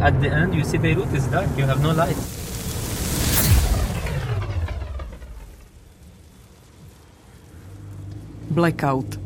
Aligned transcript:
at 0.00 0.20
the 0.20 0.28
end 0.28 0.54
you 0.54 0.64
see 0.64 0.78
Beirut 0.78 1.12
is 1.14 1.26
dark. 1.26 1.48
You 1.56 1.66
have 1.66 1.82
no 1.82 1.92
light. 1.92 2.16
Blackout. 8.50 9.20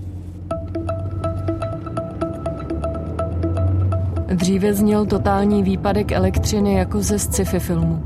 Dříve 4.35 4.75
zněl 4.75 5.07
totální 5.07 5.63
výpadek 5.63 6.13
elektřiny 6.13 6.75
jako 6.75 7.03
ze 7.03 7.19
sci-fi 7.19 7.61
filmu. 7.61 8.05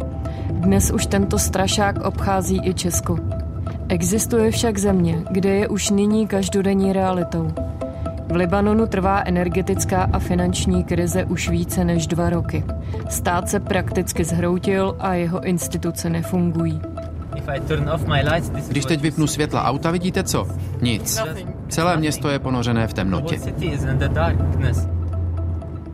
Dnes 0.50 0.90
už 0.90 1.06
tento 1.06 1.38
strašák 1.38 2.04
obchází 2.04 2.60
i 2.64 2.74
Česko. 2.74 3.18
Existuje 3.88 4.50
však 4.50 4.78
země, 4.78 5.24
kde 5.30 5.50
je 5.50 5.68
už 5.68 5.90
nyní 5.90 6.26
každodenní 6.26 6.92
realitou. 6.92 7.52
V 8.28 8.36
Libanonu 8.36 8.86
trvá 8.86 9.22
energetická 9.26 10.08
a 10.12 10.18
finanční 10.18 10.84
krize 10.84 11.24
už 11.24 11.48
více 11.48 11.84
než 11.84 12.06
dva 12.06 12.30
roky. 12.30 12.64
Stát 13.08 13.48
se 13.48 13.60
prakticky 13.60 14.24
zhroutil 14.24 14.96
a 14.98 15.14
jeho 15.14 15.44
instituce 15.44 16.10
nefungují. 16.10 16.80
Když 18.68 18.84
teď 18.84 19.00
vypnu 19.00 19.26
světla 19.26 19.64
auta, 19.64 19.90
vidíte 19.90 20.22
co? 20.22 20.48
Nic. 20.80 21.22
Celé 21.68 21.96
město 21.96 22.28
je 22.28 22.38
ponořené 22.38 22.86
v 22.86 22.94
temnotě. 22.94 23.38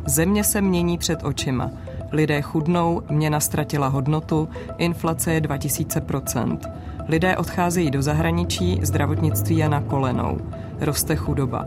Země 0.07 0.45
se 0.45 0.61
mění 0.61 0.99
před 0.99 1.25
očima. 1.25 1.71
Lidé 2.13 2.43
chudnou, 2.43 3.03
měna 3.11 3.41
ztratila 3.41 3.89
hodnotu, 3.89 4.49
inflace 4.79 5.35
je 5.35 5.41
2000%. 5.41 6.59
Lidé 7.09 7.37
odcházejí 7.37 7.91
do 7.91 8.03
zahraničí, 8.03 8.81
zdravotnictví 8.83 9.57
je 9.57 9.69
na 9.69 9.81
kolenou. 9.81 10.39
Roste 10.81 11.17
chudoba. 11.17 11.67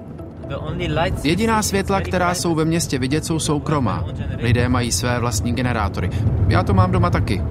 Jediná 1.24 1.64
světla, 1.64 2.02
která 2.02 2.34
jsou 2.34 2.56
ve 2.56 2.66
městě 2.66 3.00
vidět, 3.00 3.26
jsou 3.26 3.40
soukromá. 3.40 4.06
Lidé 4.38 4.70
mají 4.70 4.92
své 4.92 5.20
vlastní 5.20 5.54
generátory. 5.54 6.10
Já 6.48 6.64
to 6.64 6.74
mám 6.74 6.92
doma 6.92 7.10
taky. 7.10 7.44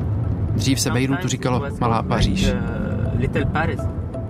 Dřív 0.55 0.81
se 0.81 0.91
Bejrutu 0.91 1.29
říkalo 1.29 1.63
Malá 1.81 2.03
Paříž. 2.03 2.53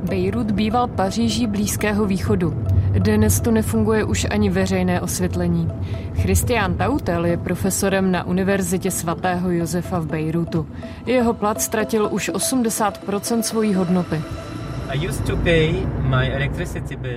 Bejrut 0.02 0.50
býval 0.50 0.86
Paříží 0.86 1.46
Blízkého 1.46 2.06
východu. 2.06 2.64
Dnes 2.98 3.40
tu 3.40 3.50
nefunguje 3.50 4.04
už 4.04 4.26
ani 4.30 4.50
veřejné 4.50 5.00
osvětlení. 5.00 5.68
Christian 6.14 6.74
Tautel 6.74 7.26
je 7.26 7.36
profesorem 7.36 8.12
na 8.12 8.24
Univerzitě 8.24 8.90
svatého 8.90 9.50
Josefa 9.50 9.98
v 9.98 10.06
Bejrutu. 10.06 10.66
Jeho 11.06 11.34
plat 11.34 11.60
ztratil 11.60 12.08
už 12.10 12.30
80% 12.30 13.40
svojí 13.40 13.74
hodnoty. 13.74 14.22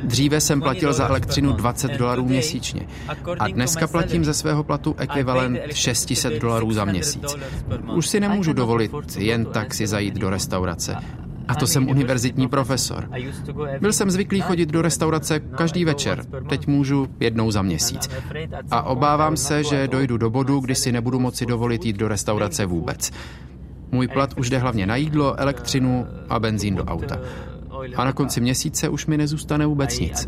Dříve 0.03 0.41
jsem 0.41 0.61
platil 0.61 0.93
za 0.93 1.07
elektřinu 1.07 1.53
20 1.53 1.91
dolarů 1.97 2.25
měsíčně 2.25 2.87
a 3.39 3.47
dneska 3.47 3.87
platím 3.87 4.25
ze 4.25 4.33
svého 4.33 4.63
platu 4.63 4.95
ekvivalent 4.97 5.59
600 5.73 6.41
dolarů 6.41 6.71
za 6.71 6.85
měsíc. 6.85 7.35
Už 7.95 8.07
si 8.07 8.19
nemůžu 8.19 8.53
dovolit 8.53 8.91
jen 9.17 9.45
tak 9.45 9.73
si 9.73 9.87
zajít 9.87 10.15
do 10.15 10.29
restaurace. 10.29 10.95
A 11.47 11.55
to 11.55 11.67
jsem 11.67 11.89
univerzitní 11.89 12.47
profesor. 12.47 13.09
Byl 13.81 13.93
jsem 13.93 14.11
zvyklý 14.11 14.41
chodit 14.41 14.69
do 14.69 14.81
restaurace 14.81 15.39
každý 15.39 15.85
večer. 15.85 16.23
Teď 16.49 16.67
můžu 16.67 17.07
jednou 17.19 17.51
za 17.51 17.61
měsíc. 17.61 18.09
A 18.71 18.83
obávám 18.83 19.37
se, 19.37 19.63
že 19.63 19.87
dojdu 19.87 20.17
do 20.17 20.29
bodu, 20.29 20.59
kdy 20.59 20.75
si 20.75 20.91
nebudu 20.91 21.19
moci 21.19 21.45
dovolit 21.45 21.85
jít 21.85 21.97
do 21.97 22.07
restaurace 22.07 22.65
vůbec. 22.65 23.11
Můj 23.91 24.07
plat 24.07 24.33
už 24.37 24.49
jde 24.49 24.57
hlavně 24.57 24.87
na 24.87 24.95
jídlo, 24.95 25.39
elektřinu 25.39 26.07
a 26.29 26.39
benzín 26.39 26.75
do 26.75 26.85
auta. 26.85 27.19
A 27.95 28.03
na 28.03 28.13
konci 28.13 28.41
měsíce 28.41 28.89
už 28.89 29.05
mi 29.05 29.17
nezůstane 29.17 29.65
vůbec 29.65 29.99
nic. 29.99 30.27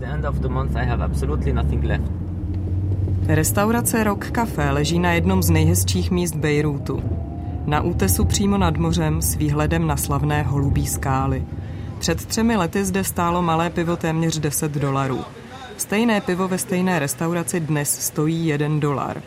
Restaurace 3.27 4.03
Rock 4.03 4.31
Café 4.31 4.71
leží 4.71 4.99
na 4.99 5.11
jednom 5.11 5.43
z 5.43 5.49
nejhezčích 5.49 6.11
míst 6.11 6.35
Bejrútu. 6.35 7.03
Na 7.65 7.81
útesu 7.81 8.25
přímo 8.25 8.57
nad 8.57 8.77
mořem 8.77 9.21
s 9.21 9.35
výhledem 9.35 9.87
na 9.87 9.97
slavné 9.97 10.43
holubí 10.43 10.87
skály. 10.87 11.43
Před 11.99 12.25
třemi 12.25 12.55
lety 12.55 12.85
zde 12.85 13.03
stálo 13.03 13.41
malé 13.41 13.69
pivo 13.69 13.95
téměř 13.95 14.39
10 14.39 14.71
dolarů. 14.71 15.19
Stejné 15.77 16.21
pivo 16.21 16.47
ve 16.47 16.57
stejné 16.57 16.99
restauraci 16.99 17.59
dnes 17.59 17.99
stojí 17.99 18.47
1 18.47 18.79
dolar. 18.79 19.21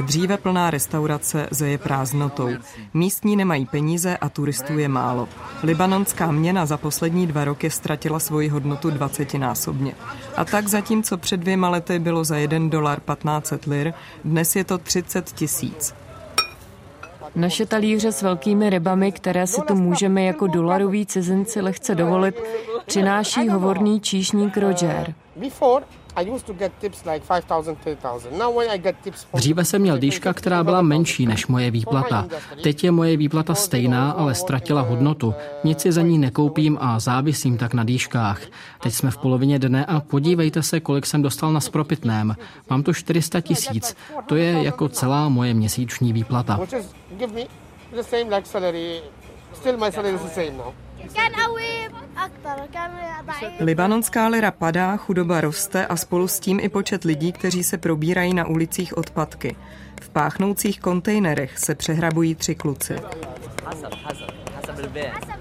Dříve 0.00 0.36
plná 0.36 0.70
restaurace 0.70 1.48
zeje 1.50 1.78
prázdnotou. 1.78 2.48
Místní 2.94 3.36
nemají 3.36 3.66
peníze 3.66 4.16
a 4.16 4.28
turistů 4.28 4.78
je 4.78 4.88
málo. 4.88 5.28
Libanonská 5.62 6.32
měna 6.32 6.66
za 6.66 6.76
poslední 6.76 7.26
dva 7.26 7.44
roky 7.44 7.70
ztratila 7.70 8.18
svoji 8.18 8.48
hodnotu 8.48 8.90
20 8.90 9.34
násobně. 9.34 9.94
A 10.36 10.44
tak 10.44 10.68
zatímco 10.68 11.16
před 11.18 11.40
dvěma 11.40 11.68
lety 11.68 11.98
bylo 11.98 12.24
za 12.24 12.36
1 12.36 12.58
dolar 12.68 13.00
1500 13.00 13.66
lir, 13.66 13.92
dnes 14.24 14.56
je 14.56 14.64
to 14.64 14.78
30 14.78 15.32
tisíc. 15.32 15.94
Naše 17.34 17.66
talíře 17.66 18.12
s 18.12 18.22
velkými 18.22 18.70
rybami, 18.70 19.12
které 19.12 19.46
si 19.46 19.60
tu 19.60 19.74
můžeme 19.74 20.22
jako 20.22 20.46
dolaroví 20.46 21.06
cizinci 21.06 21.60
lehce 21.60 21.94
dovolit, 21.94 22.42
přináší 22.86 23.48
hovorný 23.48 24.00
číšník 24.00 24.56
Roger. 24.56 25.14
Dříve 29.34 29.64
jsem 29.64 29.82
měl 29.82 29.98
dýška, 29.98 30.32
která 30.32 30.64
byla 30.64 30.82
menší 30.82 31.26
než 31.26 31.46
moje 31.46 31.70
výplata. 31.70 32.26
Teď 32.62 32.84
je 32.84 32.90
moje 32.90 33.16
výplata 33.16 33.54
stejná, 33.54 34.10
ale 34.10 34.34
ztratila 34.34 34.80
hodnotu. 34.80 35.34
Nic 35.64 35.80
si 35.80 35.92
za 35.92 36.02
ní 36.02 36.18
nekoupím 36.18 36.78
a 36.80 36.98
závisím 36.98 37.58
tak 37.58 37.74
na 37.74 37.84
dýškách. 37.84 38.40
Teď 38.82 38.94
jsme 38.94 39.10
v 39.10 39.18
polovině 39.18 39.58
dne 39.58 39.84
a 39.84 40.00
podívejte 40.00 40.62
se, 40.62 40.80
kolik 40.80 41.06
jsem 41.06 41.22
dostal 41.22 41.52
na 41.52 41.60
spropitném. 41.60 42.36
Mám 42.70 42.82
tu 42.82 42.92
400 42.94 43.40
tisíc. 43.40 43.96
To 44.26 44.36
je 44.36 44.62
jako 44.62 44.88
celá 44.88 45.28
moje 45.28 45.54
měsíční 45.54 46.12
výplata. 46.12 46.60
Libanonská 53.60 54.28
lira 54.28 54.50
padá, 54.50 54.96
chudoba 54.96 55.40
roste 55.40 55.86
a 55.86 55.96
spolu 55.96 56.28
s 56.28 56.40
tím 56.40 56.60
i 56.60 56.68
počet 56.68 57.04
lidí, 57.04 57.32
kteří 57.32 57.64
se 57.64 57.78
probírají 57.78 58.34
na 58.34 58.46
ulicích 58.46 58.96
odpadky. 58.96 59.56
V 60.02 60.08
páchnoucích 60.08 60.80
kontejnerech 60.80 61.58
se 61.58 61.74
přehrabují 61.74 62.34
tři 62.34 62.54
kluci. 62.54 62.96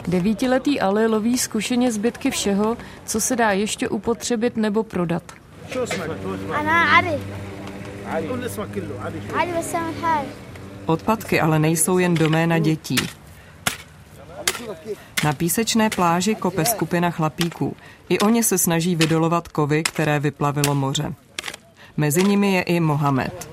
Devítiletý 0.08 0.82
Ali 0.82 1.08
loví 1.08 1.38
zkušeně 1.38 1.92
zbytky 1.92 2.32
všeho, 2.32 2.78
co 3.06 3.22
se 3.22 3.36
dá 3.36 3.52
ještě 3.52 3.90
upotřebit 3.90 4.58
nebo 4.58 4.84
prodat. 4.84 5.24
Odpadky 10.86 11.42
ale 11.42 11.60
nejsou 11.60 11.98
jen 11.98 12.14
doména 12.14 12.60
dětí. 12.60 13.21
Na 15.24 15.34
písečné 15.34 15.90
pláži 15.90 16.36
kope 16.36 16.66
skupina 16.66 17.12
chlapíků. 17.12 17.76
I 18.10 18.20
oni 18.20 18.44
se 18.44 18.58
snaží 18.58 18.96
vydolovat 18.96 19.48
kovy, 19.48 19.84
které 19.84 20.20
vyplavilo 20.20 20.76
moře. 20.76 21.14
Mezi 21.98 22.24
nimi 22.24 22.54
je 22.54 22.62
i 22.62 22.80
Mohamed. 22.80 23.50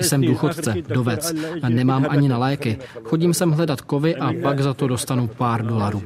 Jsem 0.00 0.20
důchodce, 0.20 0.74
dovec 0.88 1.34
a 1.62 1.68
nemám 1.68 2.06
ani 2.08 2.28
na 2.28 2.38
léky. 2.38 2.78
Chodím 3.04 3.34
sem 3.34 3.50
hledat 3.50 3.80
kovy 3.80 4.16
a 4.16 4.32
pak 4.42 4.60
za 4.60 4.74
to 4.74 4.88
dostanu 4.88 5.26
pár 5.26 5.66
dolarů. 5.66 6.02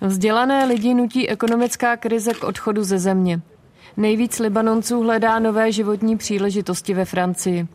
Vzdělané 0.00 0.64
lidi 0.64 0.94
nutí 0.94 1.28
ekonomická 1.28 1.96
krize 1.96 2.34
k 2.34 2.44
odchodu 2.44 2.84
ze 2.84 2.98
země. 2.98 3.40
Nejvíc 3.96 4.38
Libanonců 4.38 5.02
hledá 5.02 5.38
nové 5.38 5.72
životní 5.72 6.16
příležitosti 6.16 6.94
ve 6.94 7.04
Francii. 7.04 7.68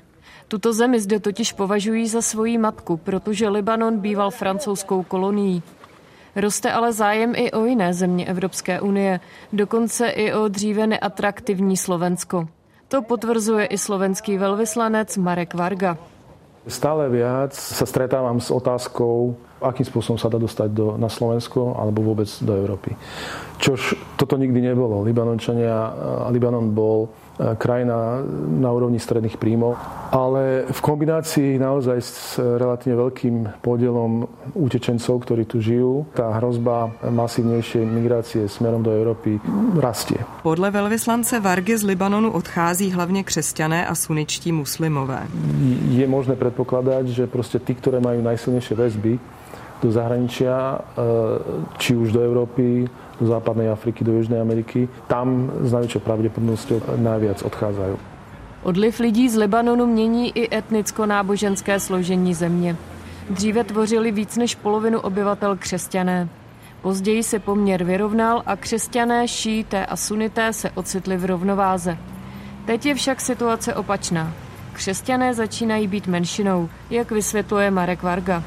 Tuto 0.53 0.69
zemi 0.73 1.01
zde 1.01 1.19
totiž 1.19 1.57
považují 1.57 2.07
za 2.07 2.21
svoji 2.21 2.57
matku, 2.57 2.97
protože 2.97 3.49
Libanon 3.49 3.97
býval 3.97 4.29
francouzskou 4.29 5.03
kolonií. 5.03 5.65
Roste 6.35 6.71
ale 6.71 6.93
zájem 6.93 7.33
i 7.35 7.51
o 7.51 7.65
jiné 7.65 7.93
země 7.93 8.25
Evropské 8.25 8.81
unie, 8.81 9.19
dokonce 9.53 10.09
i 10.09 10.33
o 10.33 10.47
dříve 10.47 10.87
neatraktivní 10.87 11.77
Slovensko. 11.77 12.47
To 12.87 13.01
potvrzuje 13.01 13.65
i 13.65 13.77
slovenský 13.77 14.37
velvyslanec 14.37 15.17
Marek 15.17 15.53
Varga. 15.53 15.97
Stále 16.69 17.09
viac 17.09 17.57
sa 17.57 17.83
stretávam 17.89 18.37
s 18.37 18.53
otázkou, 18.53 19.35
akým 19.57 19.89
spôsobom 19.89 20.21
sa 20.21 20.29
dá 20.29 20.37
dostať 20.37 20.69
do, 20.69 20.95
na 21.01 21.09
Slovensko 21.09 21.75
alebo 21.75 22.05
vôbec 22.05 22.29
do 22.45 22.53
Európy. 22.53 22.93
Čož 23.57 23.97
toto 24.21 24.37
nikdy 24.37 24.61
nebolo. 24.61 25.01
Libanončania, 25.01 25.91
Libanon 26.29 26.71
bol 26.71 27.09
krajina 27.37 28.21
na 28.61 28.69
úrovni 28.69 29.01
stredných 29.01 29.41
príjmov, 29.41 29.73
ale 30.13 30.69
v 30.69 30.79
kombinácii 30.85 31.57
naozaj 31.57 31.97
s 31.97 32.37
relatívne 32.37 32.97
veľkým 33.01 33.35
podielom 33.65 34.29
utečencov, 34.53 35.25
ktorí 35.25 35.43
tu 35.49 35.57
žijú, 35.57 36.05
tá 36.13 36.29
hrozba 36.37 36.93
masívnejšej 37.01 37.83
migrácie 37.89 38.41
smerom 38.45 38.85
do 38.85 38.93
Európy 38.93 39.41
rastie. 39.81 40.21
Podle 40.45 40.69
velvyslance 40.71 41.39
Vargy 41.39 41.77
z 41.77 41.83
Libanonu 41.83 42.31
odchází 42.31 42.91
hlavně 42.91 43.23
křesťané 43.23 43.87
a 43.87 43.95
suničtí 43.95 44.51
muslimové. 44.51 45.25
Je 45.89 46.07
možné 46.07 46.35
predpokladať, 46.35 47.05
že 47.07 47.23
proste 47.27 47.57
tí, 47.57 47.73
ktoré 47.73 47.97
majú 47.97 48.21
najsilnejšie 48.21 48.75
väzby 48.77 49.13
do 49.83 49.91
zahraničia, 49.91 50.55
e, 50.55 51.03
či 51.77 51.95
už 51.95 52.15
do 52.15 52.23
Európy, 52.23 52.87
do 53.19 53.25
západnej 53.27 53.69
Afriky, 53.69 54.03
do 54.03 54.15
Južnej 54.15 54.39
Ameriky. 54.39 54.87
Tam 55.11 55.51
s 55.59 55.75
najväčšou 55.75 55.99
pravdepodobnosťou 55.99 56.97
najviac 56.97 57.43
odchádzajú. 57.43 57.95
Odliv 58.63 58.99
lidí 58.99 59.29
z 59.29 59.35
Libanonu 59.35 59.85
mění 59.85 60.31
i 60.31 60.47
etnicko-náboženské 60.57 61.79
složení 61.79 62.33
země. 62.33 62.75
Dříve 63.29 63.63
tvořili 63.63 64.11
víc 64.11 64.37
než 64.37 64.55
polovinu 64.55 64.99
obyvatel 64.99 65.57
křesťané. 65.57 66.29
Později 66.81 67.23
se 67.23 67.39
poměr 67.39 67.83
vyrovnal 67.83 68.43
a 68.45 68.55
křesťané, 68.55 69.27
šíité 69.27 69.85
a 69.85 69.95
sunité 69.95 70.53
se 70.53 70.71
ocitli 70.71 71.17
v 71.17 71.25
rovnováze. 71.25 71.97
Teď 72.65 72.85
je 72.85 72.95
však 72.95 73.21
situace 73.21 73.75
opačná. 73.75 74.33
Křesťané 74.73 75.33
začínají 75.33 75.87
být 75.87 76.07
menšinou, 76.07 76.69
jak 76.89 77.11
vysvětluje 77.11 77.71
Marek 77.71 78.03
Varga. 78.03 78.43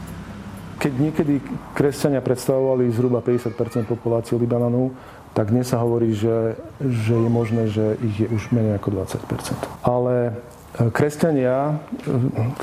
Keď 0.77 0.93
niekedy 0.93 1.41
kresťania 1.73 2.21
predstavovali 2.21 2.93
zhruba 2.93 3.25
50% 3.25 3.89
populácie 3.89 4.37
Libanonu, 4.37 4.93
tak 5.37 5.53
dnes 5.53 5.69
sa 5.69 5.85
hovorí, 5.85 6.17
že, 6.17 6.57
že 6.81 7.13
je 7.13 7.29
možné, 7.29 7.69
že 7.69 8.01
ich 8.01 8.25
je 8.25 8.29
už 8.29 8.57
menej 8.57 8.81
ako 8.81 9.05
20% 9.05 9.85
Ale 9.85 10.33
e, 10.33 10.33
kresťania, 10.89 11.57
e, 11.69 11.73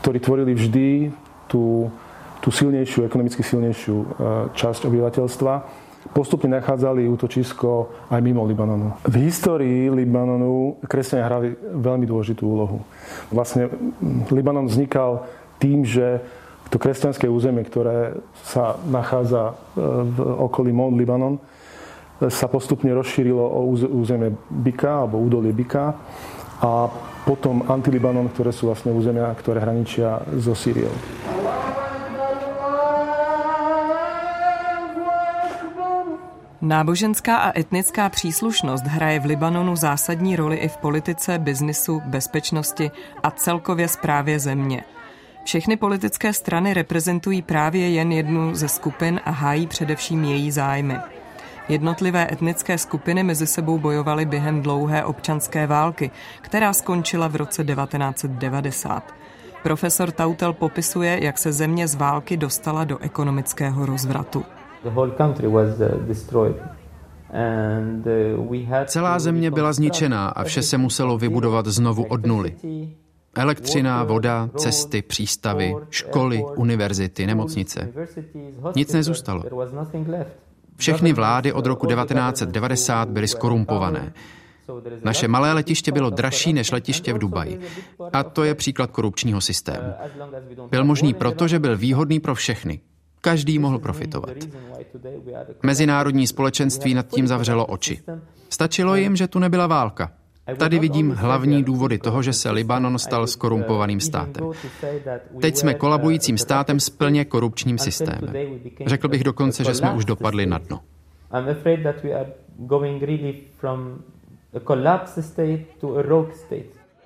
ktorí 0.02 0.18
tvorili 0.18 0.58
vždy 0.58 0.90
tú, 1.46 1.94
tú 2.42 2.50
silnejšiu, 2.50 3.06
ekonomicky 3.06 3.46
silnejšiu 3.46 3.98
e, 3.98 4.06
časť 4.58 4.90
obyvateľstva, 4.90 5.54
postupne 6.18 6.50
nachádzali 6.50 7.06
útočisko 7.06 7.94
aj 8.10 8.20
mimo 8.26 8.42
Libanonu. 8.46 8.98
V 9.06 9.16
histórii 9.22 9.94
Libanonu 9.94 10.82
kresťania 10.86 11.30
hrali 11.30 11.54
veľmi 11.58 12.06
dôležitú 12.10 12.42
úlohu. 12.42 12.82
Vlastne 13.30 13.70
Libanon 14.34 14.66
vznikal 14.66 15.30
tým, 15.62 15.86
že 15.86 16.20
to 16.74 16.82
kresťanské 16.82 17.30
územie, 17.30 17.62
ktoré 17.70 18.18
sa 18.50 18.82
nachádza 18.90 19.54
v 19.78 20.18
okolí 20.50 20.74
Mount 20.74 20.98
Libanon, 20.98 21.38
sa 22.34 22.50
postupne 22.50 22.90
rozšírilo 22.90 23.46
o 23.46 23.70
územie 23.70 24.34
Bika 24.50 25.06
alebo 25.06 25.22
údolie 25.22 25.54
Bika 25.54 25.94
a 26.66 26.90
potom 27.30 27.62
Antilibanon, 27.70 28.26
ktoré 28.34 28.50
sú 28.50 28.74
vlastne 28.74 28.90
územia, 28.90 29.30
ktoré 29.38 29.62
hraničia 29.62 30.26
so 30.42 30.58
Sýriou. 30.58 30.90
Náboženská 36.64 37.38
a 37.38 37.60
etnická 37.60 38.10
příslušnost 38.10 38.88
hraje 38.88 39.20
v 39.20 39.36
Libanonu 39.36 39.76
zásadní 39.76 40.36
roli 40.36 40.56
i 40.58 40.68
v 40.68 40.78
politice, 40.78 41.38
biznisu, 41.38 42.02
bezpečnosti 42.06 42.92
a 43.24 43.32
celkově 43.32 43.88
správě 43.88 44.40
země. 44.40 44.84
Všechny 45.44 45.78
politické 45.78 46.34
strany 46.34 46.74
reprezentují 46.74 47.42
právě 47.42 47.90
jen 47.90 48.12
jednu 48.12 48.56
ze 48.56 48.68
skupin 48.68 49.20
a 49.26 49.32
hájí 49.32 49.68
především 49.68 50.24
její 50.24 50.52
zájmy. 50.52 50.98
Jednotlivé 51.70 52.28
etnické 52.32 52.78
skupiny 52.78 53.24
mezi 53.24 53.48
sebou 53.48 53.80
bojovaly 53.80 54.26
během 54.26 54.62
dlouhé 54.62 55.06
občanské 55.06 55.68
války, 55.68 56.12
která 56.42 56.74
skončila 56.74 57.28
v 57.28 57.36
roce 57.36 57.64
1990. 57.64 59.14
Profesor 59.64 60.12
Tautel 60.12 60.54
popisuje, 60.54 61.24
jak 61.24 61.38
se 61.38 61.54
země 61.54 61.88
z 61.88 61.96
války 61.96 62.38
dostala 62.38 62.84
do 62.84 62.98
ekonomického 62.98 63.86
rozvratu. 63.86 64.44
Uh, 64.84 64.94
Celá 68.86 69.20
země 69.20 69.52
byla 69.52 69.74
zničená 69.74 70.28
a 70.28 70.44
vše 70.44 70.62
se 70.62 70.78
muselo 70.78 71.18
vybudovat 71.18 71.66
znovu 71.66 72.04
od 72.04 72.26
nuly. 72.26 72.56
Elektřina, 73.36 74.04
voda, 74.04 74.50
cesty, 74.58 75.02
přístavy, 75.02 75.76
školy, 75.90 76.44
univerzity, 76.56 77.28
nemocnice. 77.28 77.94
Nic 78.76 78.94
nezůstalo. 78.94 79.44
Všechny 80.78 81.14
vlády 81.14 81.54
od 81.54 81.66
roku 81.66 81.88
1990 81.88 83.10
byly 83.10 83.28
skorumpované. 83.28 84.14
Naše 85.04 85.28
malé 85.28 85.54
letiště 85.54 85.92
bylo 85.92 86.10
dražší 86.10 86.54
než 86.54 86.72
letiště 86.72 87.14
v 87.14 87.18
Dubaji. 87.18 87.60
A 88.14 88.24
to 88.24 88.44
je 88.44 88.56
příklad 88.56 88.92
korupčního 88.92 89.42
systému. 89.42 89.94
Byl 90.70 90.86
možný 90.86 91.14
proto, 91.14 91.48
že 91.48 91.60
byl 91.60 91.78
výhodný 91.78 92.20
pro 92.20 92.36
všechny. 92.36 92.80
Každý 93.22 93.60
mohl 93.60 93.80
profitovat. 93.80 94.30
Mezinárodní 95.64 96.28
společenství 96.28 96.94
nad 96.94 97.08
tím 97.08 97.28
zavřelo 97.28 97.66
oči. 97.66 98.00
Stačilo 98.50 98.96
jim, 98.96 99.16
že 99.16 99.28
tu 99.28 99.40
nebyla 99.40 99.68
válka. 99.68 100.12
Tady 100.58 100.80
vidím 100.80 101.12
hlavní 101.12 101.64
důvody 101.64 101.98
toho, 101.98 102.22
že 102.22 102.34
se 102.34 102.52
Libanon 102.52 103.00
stal 103.00 103.28
skorumpovaným 103.28 104.00
státem. 104.00 104.52
Teď 105.42 105.56
jsme 105.56 105.74
kolabujícím 105.74 106.38
státem 106.38 106.80
s 106.80 106.90
plně 106.90 107.26
korupčním 107.26 107.78
systémem. 107.78 108.34
Řekl 108.86 109.08
bych 109.08 109.24
dokonce, 109.24 109.64
že 109.64 109.74
jsme 109.74 109.94
už 109.94 110.06
dopadli 110.06 110.46
na 110.46 110.58
dno. 110.58 110.80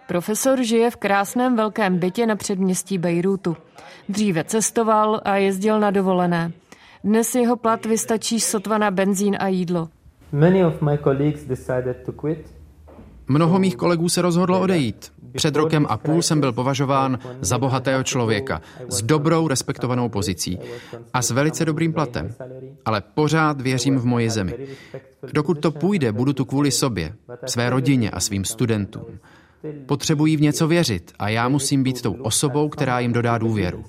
Profesor 0.07 0.63
žije 0.63 0.92
v 0.92 0.95
krásném 0.95 1.56
velkém 1.56 1.98
bytě 1.98 2.25
na 2.25 2.36
předměstí 2.36 2.98
Bejrútu. 2.98 3.57
Dříve 4.10 4.44
cestoval 4.44 5.22
a 5.25 5.36
jezdil 5.36 5.80
na 5.80 5.92
dovolené. 5.92 6.51
Dnes 7.04 7.36
jeho 7.36 7.56
plat 7.56 7.86
vystačí 7.86 8.40
sotva 8.40 8.78
na 8.78 8.92
benzín 8.92 9.38
a 9.40 9.48
jídlo. 9.48 9.90
Many 10.31 10.66
of 10.66 10.81
my 10.81 10.98
colleagues 10.98 11.44
decided 11.44 11.98
to 12.06 12.12
quit 12.12 12.56
Mnoho 13.27 13.59
mých 13.59 13.75
kolegů 13.75 14.09
se 14.09 14.21
rozhodlo 14.21 14.59
odejít. 14.59 15.12
Před 15.33 15.56
rokem 15.56 15.85
a 15.89 15.97
půl 15.97 16.21
jsem 16.21 16.39
byl 16.39 16.53
považován 16.53 17.19
za 17.41 17.57
bohatého 17.57 18.03
člověka 18.03 18.62
s 18.89 19.01
dobrou 19.01 19.47
respektovanou 19.47 20.09
pozicí 20.09 20.59
a 21.13 21.21
s 21.21 21.31
velice 21.31 21.65
dobrým 21.65 21.94
platem. 21.94 22.35
Ale 22.85 23.01
pořád 23.01 23.62
věřím 23.62 23.97
v 23.97 24.06
moji 24.06 24.29
zemi. 24.29 24.53
Dokud 25.33 25.59
to 25.59 25.71
půjde, 25.71 26.12
budu 26.12 26.33
tu 26.33 26.45
kvůli 26.45 26.71
sobě, 26.71 27.13
své 27.45 27.69
rodině 27.69 28.12
a 28.12 28.19
svým 28.19 28.45
studentům. 28.45 29.06
Potřebují 29.85 30.38
v 30.38 30.41
něco 30.41 30.68
věřit 30.68 31.13
a 31.19 31.30
já 31.30 31.50
musím 31.50 31.83
být 31.83 32.01
tou 32.01 32.13
osobou, 32.13 32.69
která 32.69 33.00
jim 33.00 33.13
dodá 33.13 33.38
důvěru. 33.38 33.83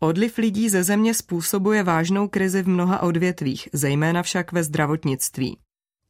Odliv 0.00 0.38
lidí 0.38 0.68
ze 0.68 0.82
země 0.82 1.14
způsobuje 1.14 1.82
vážnou 1.82 2.28
krizi 2.28 2.62
v 2.62 2.68
mnoha 2.68 3.02
odvětvích, 3.02 3.68
zejména 3.72 4.22
však 4.22 4.52
ve 4.52 4.62
zdravotnictví. 4.62 5.56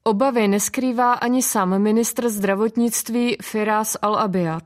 Obavy 0.06 0.48
neskrývá 0.48 1.12
ani 1.12 1.42
sám 1.42 1.78
ministr 1.78 2.28
zdravotnictví 2.28 3.36
Firas 3.42 3.96
Al-Abiyat. 4.02 4.62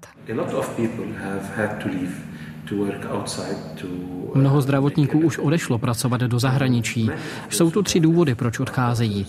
Mnoho 4.35 4.61
zdravotníků 4.61 5.19
už 5.19 5.39
odešlo 5.39 5.79
pracovat 5.79 6.21
do 6.21 6.39
zahraničí. 6.39 7.11
Jsou 7.49 7.71
tu 7.71 7.83
tři 7.83 8.01
důvody, 8.01 8.35
proč 8.35 8.61
odcházejí. 8.61 9.27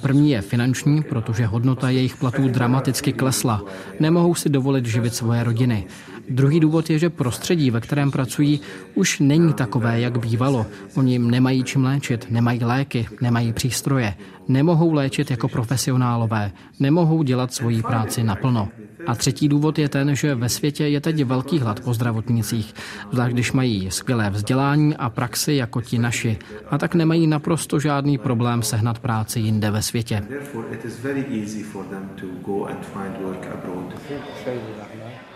První 0.00 0.30
je 0.30 0.40
finanční, 0.40 1.02
protože 1.02 1.46
hodnota 1.46 1.90
jejich 1.90 2.16
platů 2.16 2.48
dramaticky 2.48 3.12
klesla. 3.12 3.62
Nemohou 4.00 4.34
si 4.34 4.48
dovolit 4.48 4.86
živit 4.86 5.14
svoje 5.14 5.44
rodiny. 5.44 5.86
Druhý 6.30 6.60
důvod 6.60 6.90
je, 6.90 6.98
že 6.98 7.10
prostředí, 7.10 7.70
ve 7.70 7.80
kterém 7.80 8.10
pracují, 8.10 8.60
už 8.94 9.20
není 9.20 9.52
takové, 9.52 10.00
jak 10.00 10.18
bývalo. 10.18 10.66
Oni 10.94 11.18
nemají 11.18 11.64
čím 11.64 11.84
léčit, 11.84 12.26
nemají 12.30 12.64
léky, 12.64 13.08
nemají 13.20 13.52
přístroje, 13.52 14.14
nemohou 14.48 14.92
léčit 14.92 15.30
jako 15.30 15.48
profesionálové, 15.48 16.52
nemohou 16.80 17.22
dělat 17.22 17.54
svoji 17.54 17.82
práci 17.82 18.22
naplno. 18.22 18.68
A 19.06 19.14
třetí 19.14 19.48
důvod 19.48 19.78
je 19.78 19.88
ten, 19.88 20.16
že 20.16 20.34
ve 20.34 20.48
světě 20.48 20.84
je 20.84 21.00
teď 21.00 21.24
velký 21.24 21.58
hlad 21.58 21.80
po 21.80 21.94
zdravotnicích, 21.94 22.74
zvlášť 23.12 23.32
když 23.32 23.52
mají 23.52 23.90
skvělé 23.90 24.30
vzdělání 24.30 24.96
a 24.96 25.10
praxi 25.10 25.52
jako 25.52 25.80
ti 25.80 25.98
naši, 25.98 26.38
a 26.70 26.78
tak 26.78 26.94
nemají 26.94 27.26
naprosto 27.26 27.80
žádný 27.80 28.18
problém 28.18 28.62
sehnat 28.62 28.98
práci 28.98 29.40
jinde 29.40 29.70
ve 29.70 29.82
světě. 29.82 30.22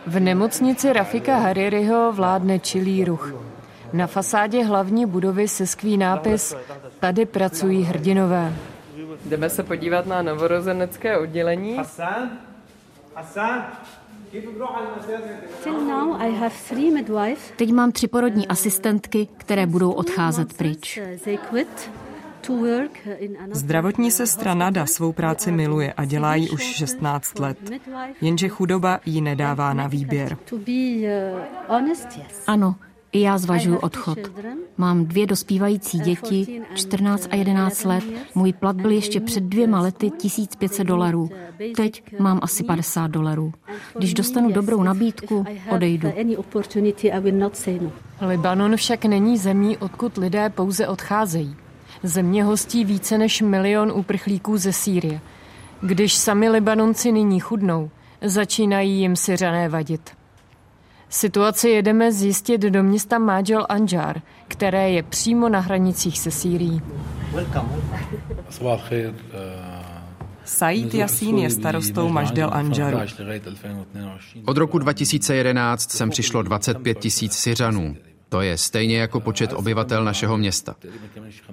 V 0.06 0.20
nemocnici 0.20 0.92
Rafika 0.92 1.38
Haririho 1.38 2.12
vládne 2.12 2.58
čilý 2.58 3.04
ruch. 3.04 3.34
Na 3.92 4.06
fasádě 4.06 4.64
hlavní 4.64 5.06
budovy 5.06 5.48
se 5.48 5.66
skví 5.66 5.96
nápis 5.96 6.54
Tady 7.00 7.26
pracují 7.26 7.82
hrdinové. 7.82 8.52
Jdeme 9.25 9.50
se 9.50 9.62
podívat 9.62 10.06
na 10.06 10.22
novorozenecké 10.22 11.18
oddělení. 11.18 11.78
Teď 17.56 17.72
mám 17.72 17.92
tři 17.92 18.08
porodní 18.08 18.48
asistentky, 18.48 19.28
které 19.36 19.66
budou 19.66 19.92
odcházet 19.92 20.52
pryč. 20.56 21.00
Zdravotní 23.53 24.11
sestra 24.11 24.55
Nada 24.55 24.87
svou 24.87 25.12
práci 25.12 25.53
miluje 25.53 25.93
a 25.93 26.05
dělá 26.05 26.35
ji 26.35 26.50
už 26.50 26.62
16 26.62 27.38
let. 27.38 27.59
Jenže 28.21 28.49
chudoba 28.49 29.00
jí 29.07 29.21
nedává 29.21 29.75
na 29.75 29.87
výběr. 29.87 30.37
Ano, 32.47 32.76
i 33.12 33.21
já 33.21 33.38
zvažuji 33.38 33.79
odchod. 33.79 34.19
Mám 34.76 35.05
dvě 35.07 35.26
dospívající 35.26 35.99
děti, 35.99 36.62
14 36.75 37.29
a 37.31 37.37
11 37.37 37.85
let. 37.85 38.05
Můj 38.35 38.53
plat 38.53 38.76
byl 38.76 38.91
ještě 38.91 39.21
před 39.21 39.45
dvěma 39.45 39.81
lety 39.81 40.11
1500 40.11 40.87
dolarů. 40.87 41.31
Teď 41.76 42.19
mám 42.19 42.41
asi 42.43 42.65
50 42.65 43.11
dolarů. 43.11 43.53
Když 43.99 44.15
dostanu 44.15 44.53
dobrou 44.53 44.83
nabídku, 44.83 45.45
odejdu. 45.71 46.09
Libanon 48.21 48.76
však 48.76 49.05
není 49.05 49.38
zemí, 49.38 49.76
odkud 49.76 50.17
lidé 50.17 50.50
pouze 50.50 50.88
odcházejí. 50.88 51.57
Země 52.06 52.44
hostí 52.44 52.84
více 52.84 53.18
než 53.18 53.42
milion 53.42 53.92
uprchlíků 53.94 54.56
ze 54.56 54.72
Sýrie. 54.72 55.20
Když 55.80 56.14
sami 56.14 56.48
Libanonci 56.48 57.12
nyní 57.12 57.40
chudnou, 57.40 57.90
Začínají 58.22 59.00
jim 59.00 59.16
Syřané 59.16 59.68
vadit. 59.68 60.10
Situaci 61.08 61.68
jedeme 61.68 62.12
zjistit 62.12 62.60
do 62.60 62.82
města 62.82 63.18
Majel 63.18 63.66
Anjar, 63.68 64.22
které 64.48 64.90
je 64.90 65.02
přímo 65.02 65.48
na 65.48 65.60
hranicích 65.60 66.18
se 66.18 66.30
Sýrií. 66.30 66.82
Said 70.44 70.94
Jasín 70.94 71.38
je 71.38 71.50
starostou 71.50 72.08
Majdel 72.08 72.50
Anjaru. 72.52 72.98
Od 74.44 74.56
roku 74.56 74.78
2011 74.78 75.90
sem 75.90 76.10
přišlo 76.10 76.42
25 76.42 76.98
tisíc 76.98 77.32
Syřanů. 77.32 77.96
To 78.28 78.40
je 78.40 78.59
stejně 78.59 78.99
jako 78.99 79.21
počet 79.21 79.52
obyvatel 79.52 80.04
našeho 80.04 80.37
města. 80.37 80.76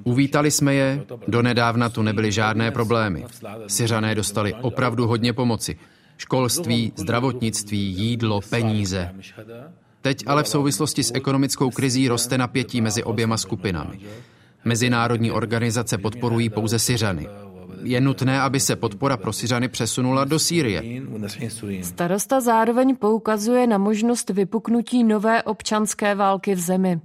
Uvítali 0.03 0.51
jsme 0.51 0.73
je, 0.73 1.03
donedávna 1.27 1.89
tu 1.89 2.01
nebyly 2.01 2.31
žádné 2.31 2.71
problémy. 2.71 3.25
Syřané 3.67 4.15
dostali 4.15 4.53
opravdu 4.53 5.07
hodně 5.07 5.33
pomoci. 5.33 5.75
Školství, 6.17 6.93
zdravotnictví, 6.95 7.79
jídlo, 7.97 8.41
peníze. 8.49 9.11
Teď 10.01 10.23
ale 10.27 10.43
v 10.43 10.47
souvislosti 10.47 11.03
s 11.03 11.11
ekonomickou 11.13 11.69
krizí 11.69 12.07
roste 12.07 12.37
napětí 12.37 12.81
mezi 12.81 13.03
oběma 13.03 13.37
skupinami. 13.37 13.99
Mezinárodní 14.65 15.31
organizace 15.31 15.97
podporují 15.97 16.49
pouze 16.49 16.79
Syřany. 16.79 17.27
Je 17.83 18.01
nutné, 18.01 18.41
aby 18.41 18.59
se 18.59 18.75
podpora 18.75 19.17
pro 19.17 19.33
Syřany 19.33 19.67
přesunula 19.67 20.25
do 20.25 20.39
Sýrie. 20.39 21.01
Starosta 21.81 22.41
zároveň 22.41 22.95
poukazuje 22.95 23.67
na 23.67 23.77
možnost 23.77 24.29
vypuknutí 24.29 25.03
nové 25.03 25.43
občanské 25.43 26.15
války 26.15 26.55
v 26.55 26.59
zemi. 26.59 26.99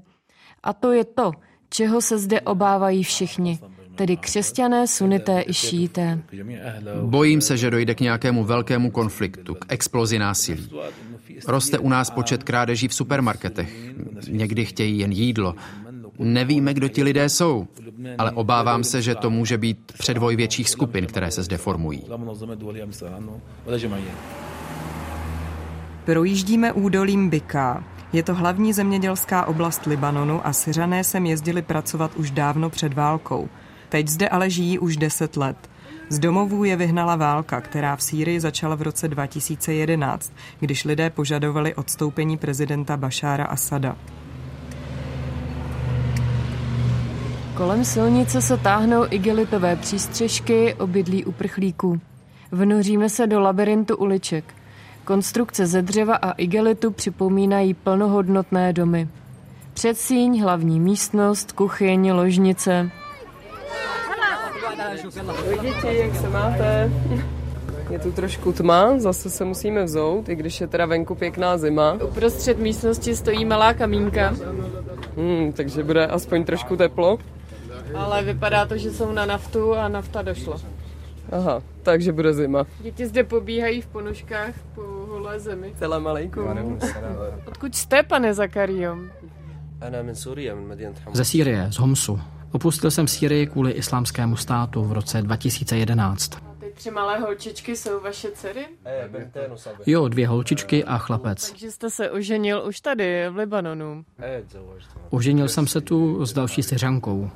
A 0.62 0.72
to 0.72 0.92
je 0.92 1.04
to, 1.04 1.32
čeho 1.68 2.00
se 2.00 2.18
zde 2.18 2.40
obávají 2.40 3.02
všichni, 3.02 3.58
tedy 3.94 4.16
křesťané, 4.16 4.86
sunité 4.86 5.44
i 5.46 5.54
šíité. 5.54 6.18
Bojím 7.02 7.40
se, 7.40 7.56
že 7.56 7.70
dojde 7.70 7.94
k 7.94 8.00
nějakému 8.00 8.44
velkému 8.44 8.90
konfliktu, 8.90 9.54
k 9.54 9.64
explozi 9.68 10.18
násilí. 10.18 10.70
Roste 11.46 11.78
u 11.78 11.88
nás 11.88 12.10
počet 12.10 12.42
krádeží 12.42 12.88
v 12.88 12.94
supermarketech. 12.94 13.74
Někdy 14.28 14.64
chtějí 14.64 14.98
jen 14.98 15.12
jídlo. 15.12 15.54
Nevíme, 16.18 16.74
kdo 16.74 16.88
ti 16.88 17.02
lidé 17.02 17.28
jsou, 17.28 17.66
ale 18.18 18.30
obávám 18.30 18.84
se, 18.84 19.02
že 19.02 19.14
to 19.14 19.30
může 19.30 19.58
být 19.58 19.92
předvoj 19.98 20.36
větších 20.36 20.70
skupin, 20.70 21.06
které 21.06 21.30
se 21.30 21.42
zde 21.42 21.56
formují. 21.56 22.04
Projíždíme 26.04 26.72
údolím 26.72 27.30
Bika. 27.30 27.84
Je 28.12 28.22
to 28.22 28.34
hlavní 28.34 28.72
zemědělská 28.72 29.44
oblast 29.44 29.86
Libanonu 29.86 30.46
a 30.46 30.52
Syřané 30.52 31.04
sem 31.04 31.26
jezdili 31.26 31.62
pracovat 31.62 32.16
už 32.16 32.30
dávno 32.30 32.70
před 32.70 32.94
válkou. 32.94 33.48
Teď 33.88 34.08
zde 34.08 34.28
ale 34.28 34.50
žijí 34.50 34.78
už 34.78 34.96
deset 34.96 35.36
let. 35.36 35.70
Z 36.08 36.18
domovů 36.18 36.64
je 36.64 36.76
vyhnala 36.76 37.16
válka, 37.16 37.60
která 37.60 37.96
v 37.96 38.02
Sýrii 38.02 38.40
začala 38.40 38.74
v 38.74 38.82
roce 38.82 39.08
2011, 39.08 40.32
když 40.60 40.84
lidé 40.84 41.10
požadovali 41.10 41.74
odstoupení 41.74 42.36
prezidenta 42.36 42.96
Bašára 42.96 43.44
Asada. 43.44 43.96
Kolem 47.58 47.84
silnice 47.84 48.42
se 48.42 48.56
táhnou 48.56 49.04
igelitové 49.10 49.76
přístřežky 49.76 50.74
obydlí 50.74 51.24
uprchlíků. 51.24 52.00
Vnoříme 52.52 53.08
se 53.08 53.26
do 53.26 53.40
labirintu 53.40 53.96
uliček. 53.96 54.44
Konstrukce 55.04 55.66
ze 55.66 55.82
dřeva 55.82 56.16
a 56.16 56.32
igelitu 56.32 56.90
připomínají 56.90 57.74
plnohodnotné 57.74 58.72
domy. 58.72 59.08
Předsíň, 59.74 60.42
hlavní 60.42 60.80
místnost, 60.80 61.52
kuchyň, 61.52 62.10
ložnice. 62.12 62.90
Děti, 65.62 65.96
jak 65.98 66.14
se 66.14 66.28
máte? 66.28 66.90
Je 67.90 67.98
tu 67.98 68.12
trošku 68.12 68.52
tma, 68.52 68.98
zase 68.98 69.30
se 69.30 69.44
musíme 69.44 69.84
vzout, 69.84 70.28
i 70.28 70.34
když 70.34 70.60
je 70.60 70.66
teda 70.66 70.86
venku 70.86 71.14
pěkná 71.14 71.58
zima. 71.58 71.98
Uprostřed 72.04 72.58
místnosti 72.58 73.16
stojí 73.16 73.44
malá 73.44 73.74
kamínka. 73.74 74.34
Hmm, 75.16 75.52
takže 75.52 75.84
bude 75.84 76.06
aspoň 76.06 76.44
trošku 76.44 76.76
teplo. 76.76 77.18
Ale 77.94 78.22
vypadá 78.24 78.66
to, 78.66 78.76
že 78.76 78.90
jsou 78.90 79.12
na 79.12 79.26
naftu 79.26 79.74
a 79.74 79.88
nafta 79.88 80.22
došla. 80.22 80.60
Aha, 81.32 81.62
takže 81.82 82.12
bude 82.12 82.34
zima. 82.34 82.64
Děti 82.80 83.06
zde 83.06 83.24
pobíhají 83.24 83.80
v 83.80 83.86
ponožkách 83.86 84.54
po 84.74 84.82
holé 84.82 85.40
zemi. 85.40 85.72
Celá 85.78 85.96
alejkum. 85.96 86.78
Odkud 87.46 87.74
jste, 87.74 88.02
pane 88.02 88.34
Zakario? 88.34 88.96
Ze 91.12 91.24
Sýrie, 91.24 91.72
z 91.72 91.78
Homsu. 91.78 92.20
Opustil 92.52 92.90
jsem 92.90 93.08
Sýrii 93.08 93.46
kvůli 93.46 93.72
islámskému 93.72 94.36
státu 94.36 94.84
v 94.84 94.92
roce 94.92 95.22
2011. 95.22 96.47
Tři 96.78 96.90
malé 96.90 97.18
holčičky 97.18 97.76
jsou 97.76 98.00
vaše 98.00 98.30
dcery? 98.30 98.66
Jo, 99.86 100.08
dvě 100.08 100.28
holčičky 100.28 100.84
a 100.84 100.98
chlapec. 100.98 101.50
Takže 101.50 101.70
jste 101.70 101.90
se 101.90 102.10
oženil 102.10 102.64
už 102.68 102.80
tady, 102.80 103.28
v 103.30 103.36
Libanonu. 103.36 104.04
Oženil 105.10 105.48
jsem 105.48 105.66
se 105.66 105.80
tu 105.80 106.26
s 106.26 106.32
další 106.32 106.62
syřankou. 106.62 107.30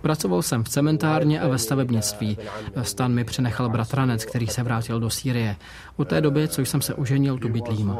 Pracoval 0.00 0.42
jsem 0.42 0.64
v 0.64 0.68
cementárně 0.68 1.40
a 1.40 1.48
ve 1.48 1.58
stavebnictví. 1.58 2.38
Stan 2.82 3.12
mi 3.12 3.24
přenechal 3.24 3.68
bratranec, 3.68 4.24
který 4.24 4.46
se 4.46 4.62
vrátil 4.62 5.00
do 5.00 5.10
Sýrie. 5.10 5.56
Od 5.96 6.08
té 6.08 6.20
doby, 6.20 6.48
co 6.48 6.60
jsem 6.62 6.82
se 6.82 6.94
oženil, 6.94 7.38
tu 7.38 7.48
bydlím. 7.48 7.96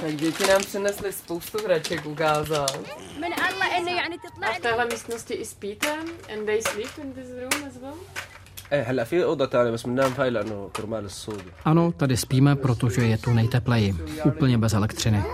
Tak 0.00 0.16
děti 0.16 0.46
nám 0.46 0.60
přinesly 0.60 1.12
spoustu 1.12 1.58
hraček 1.64 2.06
ukázat. 2.06 2.78
A 4.42 4.52
v 4.52 4.60
téhle 4.60 4.86
místnosti 4.86 5.34
i 5.34 5.44
spíte? 5.44 5.88
And 6.34 6.46
they 6.46 6.62
sleep 6.62 6.98
in 7.02 7.12
this 7.12 7.28
room 7.30 7.64
as 7.68 7.76
well? 7.76 7.94
Ano, 11.64 11.92
tady 11.92 12.16
spíme, 12.16 12.56
protože 12.56 13.00
je 13.02 13.18
tu 13.18 13.32
nejtepleji. 13.32 13.94
Úplně 14.24 14.58
bez 14.58 14.72
elektřiny. 14.72 15.24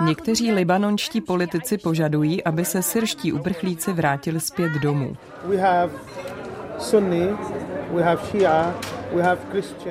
Někteří 0.00 0.52
libanonští 0.52 1.20
politici 1.20 1.78
požadují, 1.78 2.44
aby 2.44 2.64
se 2.64 2.82
syrští 2.82 3.32
uprchlíci 3.32 3.92
vrátili 3.92 4.40
zpět 4.40 4.72
domů. 4.72 5.16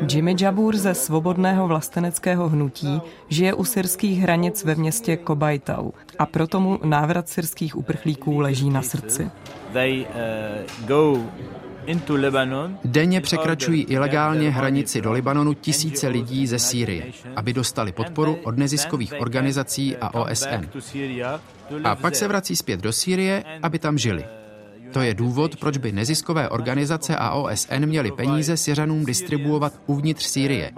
Jimmy 0.09 0.35
Jabur 0.41 0.75
ze 0.77 0.93
svobodného 0.93 1.67
vlasteneckého 1.67 2.49
hnutí 2.49 3.01
žije 3.29 3.53
u 3.53 3.63
syrských 3.63 4.19
hranic 4.19 4.63
ve 4.63 4.75
městě 4.75 5.17
Kobajtau 5.17 5.91
a 6.19 6.25
proto 6.25 6.59
mu 6.59 6.79
návrat 6.83 7.29
syrských 7.29 7.77
uprchlíků 7.77 8.39
leží 8.39 8.69
na 8.69 8.81
srdci. 8.81 9.31
Denně 12.85 13.21
překračují 13.21 13.83
ilegálně 13.83 14.49
hranici 14.49 15.01
do 15.01 15.11
Libanonu 15.11 15.53
tisíce 15.53 16.07
lidí 16.07 16.47
ze 16.47 16.59
Sýrie, 16.59 17.05
aby 17.35 17.53
dostali 17.53 17.91
podporu 17.91 18.37
od 18.43 18.57
neziskových 18.57 19.13
organizací 19.19 19.97
a 19.97 20.13
OSN. 20.13 20.65
A 21.83 21.95
pak 21.95 22.15
se 22.15 22.27
vrací 22.27 22.55
zpět 22.55 22.79
do 22.79 22.93
Sýrie, 22.93 23.43
aby 23.61 23.79
tam 23.79 23.97
žili. 23.97 24.25
To 24.95 25.01
je 25.01 25.13
důvod, 25.13 25.55
proč 25.55 25.77
by 25.77 25.91
neziskové 25.91 26.49
organizace 26.49 27.15
a 27.17 27.31
OSN 27.31 27.85
měly 27.85 28.11
peníze 28.11 28.57
Syřanům 28.57 29.05
distribuovat 29.05 29.73
uvnitř 29.85 30.25
Sýrie. 30.25 30.71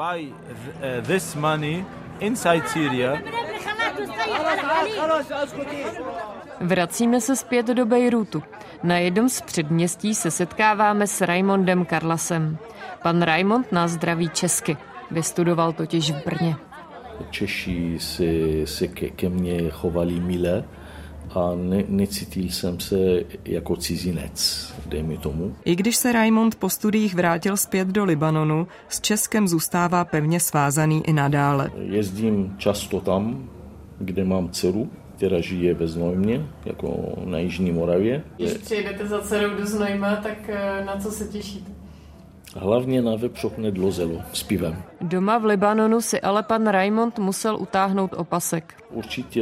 Vracíme 6.62 7.22
se 7.22 7.36
zpět 7.36 7.68
do 7.68 7.86
Bejrutu. 7.86 8.44
Na 8.84 8.98
jednom 8.98 9.30
z 9.30 9.42
předměstí 9.42 10.16
se 10.16 10.32
setkáváme 10.32 11.08
s 11.08 11.22
Raimondem 11.22 11.86
Karlasem. 11.86 12.58
Pan 13.04 13.22
Raimond 13.22 13.72
nás 13.72 13.92
zdraví 13.92 14.30
česky. 14.30 14.78
Vystudoval 15.12 15.74
totiž 15.74 16.12
v 16.12 16.26
Brně. 16.26 16.56
Češi 17.30 17.98
si, 18.00 18.62
si 18.66 18.88
ke, 18.88 19.10
ke 19.10 19.30
mně 19.30 19.70
chovali 19.70 20.20
milé 20.20 20.64
a 21.36 21.52
ne, 21.56 21.84
necítil 21.88 22.44
jsem 22.44 22.80
se 22.80 23.24
jako 23.46 23.76
cizinec, 23.76 24.74
dejme 24.86 25.18
tomu. 25.18 25.56
I 25.66 25.76
když 25.76 25.96
se 25.96 26.12
Raimond 26.12 26.56
po 26.56 26.70
studiích 26.70 27.16
vrátil 27.16 27.58
zpět 27.58 27.88
do 27.88 28.06
Libanonu, 28.06 28.68
s 28.90 29.02
Českem 29.02 29.48
zůstává 29.48 30.06
pevně 30.06 30.40
svázaný 30.40 31.04
i 31.08 31.14
nadále. 31.14 31.72
Jezdím 31.78 32.56
často 32.58 33.02
tam, 33.02 33.50
kde 34.00 34.24
mám 34.24 34.50
dceru, 34.50 34.90
která 35.16 35.42
žije 35.42 35.74
ve 35.74 35.88
Znojmě, 35.88 36.46
jako 36.66 37.14
na 37.26 37.40
Jižní 37.40 37.72
Moravě. 37.72 38.24
Když 38.38 38.54
přijedete 38.54 39.08
za 39.08 39.22
dcerou 39.22 39.56
do 39.56 39.66
Znojma, 39.66 40.16
tak 40.16 40.38
eh, 40.50 40.86
na 40.86 40.98
co 40.98 41.12
se 41.12 41.28
těšíte? 41.28 41.77
Hlavně 42.58 43.02
na 43.02 43.16
vepřokné 43.16 43.72
dlozelo 43.72 44.22
s 44.34 44.44
pivem. 44.44 44.76
Doma 45.02 45.38
v 45.38 45.46
Libanonu 45.46 46.02
si 46.02 46.22
ale 46.22 46.44
pan 46.44 46.68
Raimond 46.68 47.20
musel 47.20 47.58
utáhnout 47.60 48.14
opasek. 48.18 48.74
Určitě 48.92 49.42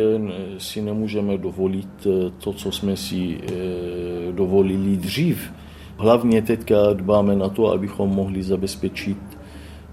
si 0.57 0.81
nemůžeme 0.81 1.37
dovolit 1.37 2.07
eh, 2.07 2.31
to, 2.43 2.53
co 2.53 2.71
jsme 2.71 2.97
si 2.97 3.37
eh, 3.37 4.31
dovolili 4.31 4.97
dřív. 4.97 5.53
Hlavně 5.97 6.41
teďka 6.41 6.75
dbáme 6.93 7.35
na 7.35 7.49
to, 7.49 7.71
abychom 7.71 8.09
mohli 8.09 8.43
zabezpečit 8.43 9.17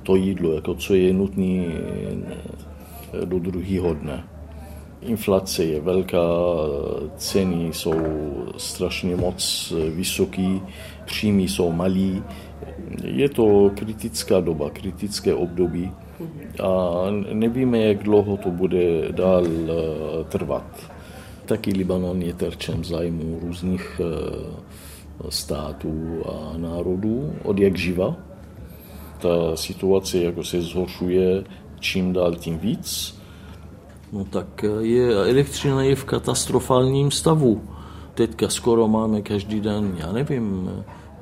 to 0.03 0.17
jídlo, 0.17 0.53
jako 0.53 0.75
co 0.75 0.95
je 0.95 1.13
nutné 1.13 1.65
do 3.25 3.39
druhého 3.39 3.95
dne. 3.95 4.25
Inflace 5.01 5.65
je 5.65 5.81
velká, 5.81 6.29
ceny 7.17 7.73
jsou 7.73 7.95
strašně 8.57 9.17
moc 9.17 9.73
vysoký, 9.91 10.63
příjmy 11.05 11.43
jsou 11.43 11.73
malý. 11.73 12.23
Je 13.05 13.29
to 13.29 13.71
kritická 13.75 14.41
doba, 14.41 14.71
kritické 14.71 15.35
období 15.35 15.93
a 16.63 17.05
nevíme, 17.33 17.79
jak 17.79 18.03
dlouho 18.03 18.37
to 18.37 18.51
bude 18.51 19.13
dál 19.13 19.47
eh, 19.47 20.25
trvat. 20.25 20.91
Taky 21.47 21.73
Libanon 21.73 22.23
je 22.23 22.35
terčem 22.35 22.85
zájmu 22.85 23.39
různých 23.43 24.01
eh, 24.01 25.31
států 25.31 26.23
a 26.29 26.59
národů 26.59 27.33
od 27.43 27.59
jak 27.59 27.77
živa. 27.77 28.17
Ta 29.19 29.57
situace 29.57 30.19
jako 30.19 30.45
se 30.45 30.63
zhoršuje 30.63 31.45
čím 31.81 32.13
dál 32.13 32.35
tím 32.35 32.59
víc. 32.59 33.19
No 34.13 34.25
tak 34.25 34.65
eh, 34.65 34.87
je, 34.87 35.15
elektřina 35.15 35.83
je 35.83 35.97
v 35.97 36.05
katastrofálním 36.05 37.11
stavu. 37.11 37.63
Teďka 38.15 38.49
skoro 38.49 38.89
máme 38.89 39.23
každý 39.23 39.61
den, 39.61 39.95
já 39.99 40.13
nevím, 40.13 40.71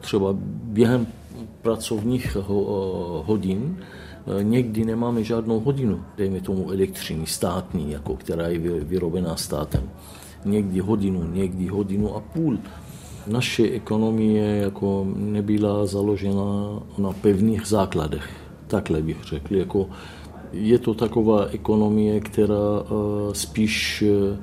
třeba 0.00 0.29
během 0.64 1.07
pracovních 1.62 2.37
hodin 3.25 3.76
Eh, 4.26 4.45
někdy 4.45 4.85
nemáme 4.85 5.25
žádnou 5.25 5.61
hodinu, 5.61 6.05
dejme 6.17 6.40
tomu 6.40 6.71
elektřiny 6.71 7.26
státní, 7.26 7.93
jako 7.93 8.17
která 8.17 8.49
je 8.49 8.59
vyrobená 8.59 9.37
státem. 9.37 9.90
Někdy 10.45 10.81
hodinu, 10.81 11.31
někdy 11.33 11.67
hodinu 11.67 12.17
a 12.17 12.21
půl. 12.21 12.59
Naše 13.26 13.62
ekonomie 13.62 14.57
jako 14.57 15.07
nebyla 15.17 15.87
založena 15.87 16.81
na 16.99 17.12
pevných 17.12 17.67
základech. 17.67 18.31
Takhle 18.67 19.02
bych 19.02 19.25
řekl. 19.25 19.57
Jako 19.57 19.88
je 20.52 20.79
to 20.79 20.95
taková 20.95 21.45
ekonomie, 21.45 22.21
která 22.21 22.55
eh, 22.55 22.85
spíš 23.35 24.02
eh, 24.02 24.37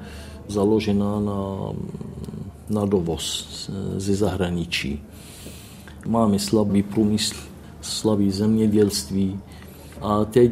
založená 0.48 1.20
na, 1.20 1.72
na 2.70 2.86
dovoz 2.86 3.48
ze 3.98 4.16
zahraničí. 4.16 5.04
Máme 6.08 6.40
slabý 6.40 6.84
průmysl, 6.84 7.36
slabý 7.82 8.32
zemědělství, 8.32 9.40
a 10.02 10.26
teď 10.26 10.52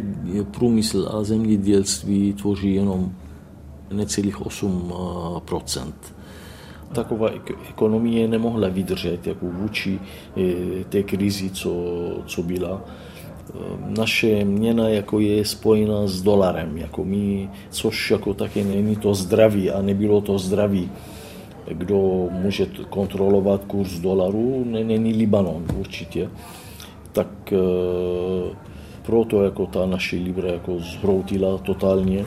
průmysl 0.52 1.10
a 1.14 1.24
zemědělství 1.24 2.34
tvoří 2.34 2.74
jenom 2.74 3.12
necelých 3.92 4.46
8 4.46 4.94
Taková 6.94 7.30
ekonomie 7.70 8.28
nemohla 8.28 8.68
vydržet 8.68 9.28
jako 9.28 9.46
vůči 9.46 10.00
eh, 10.38 10.84
té 10.90 11.04
krizi, 11.04 11.50
co, 11.50 11.72
co 12.26 12.44
byla. 12.44 12.82
Eh, 12.82 13.54
naše 13.98 14.46
měna 14.46 14.90
jako 14.90 15.20
je 15.20 15.46
spojena 15.46 16.08
s 16.08 16.22
dolarem, 16.22 16.78
jako 16.78 17.06
my, 17.06 17.50
což 17.70 18.12
jako 18.12 18.34
také 18.34 18.64
není 18.64 18.96
to 18.96 19.16
zdraví 19.16 19.72
a 19.72 19.82
nebylo 19.82 20.22
to 20.22 20.40
zdraví. 20.40 20.92
Kdo 21.68 22.28
může 22.32 22.66
kontrolovat 22.90 23.66
kurz 23.66 24.00
dolaru, 24.00 24.66
není 24.66 25.14
Libanon 25.14 25.66
určitě. 25.80 26.30
Tak 27.12 27.54
eh, 27.54 28.56
proto 29.06 29.44
jako 29.44 29.66
ta 29.66 29.86
naše 29.86 30.16
libra 30.16 30.52
jako 30.52 30.80
zhroutila 30.80 31.58
totálně. 31.58 32.26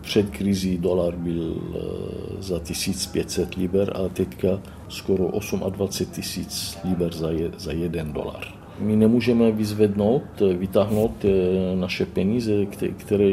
Před 0.00 0.30
krizí 0.30 0.78
dolar 0.78 1.16
byl 1.16 1.56
eh, 1.56 2.42
za 2.42 2.58
1500 2.58 3.54
liber 3.54 3.92
a 3.96 4.08
teďka 4.08 4.60
skoro 4.88 5.30
28 5.70 6.12
tisíc 6.12 6.78
liber 6.84 7.14
za, 7.14 7.30
je, 7.30 7.50
za 7.58 7.72
jeden 7.72 8.12
dolar. 8.12 8.44
My 8.78 8.96
nemůžeme 8.96 9.52
vyzvednout, 9.52 10.22
vytáhnout 10.56 11.24
eh, 11.24 11.76
naše 11.76 12.06
peníze, 12.06 12.66
které 12.96 13.32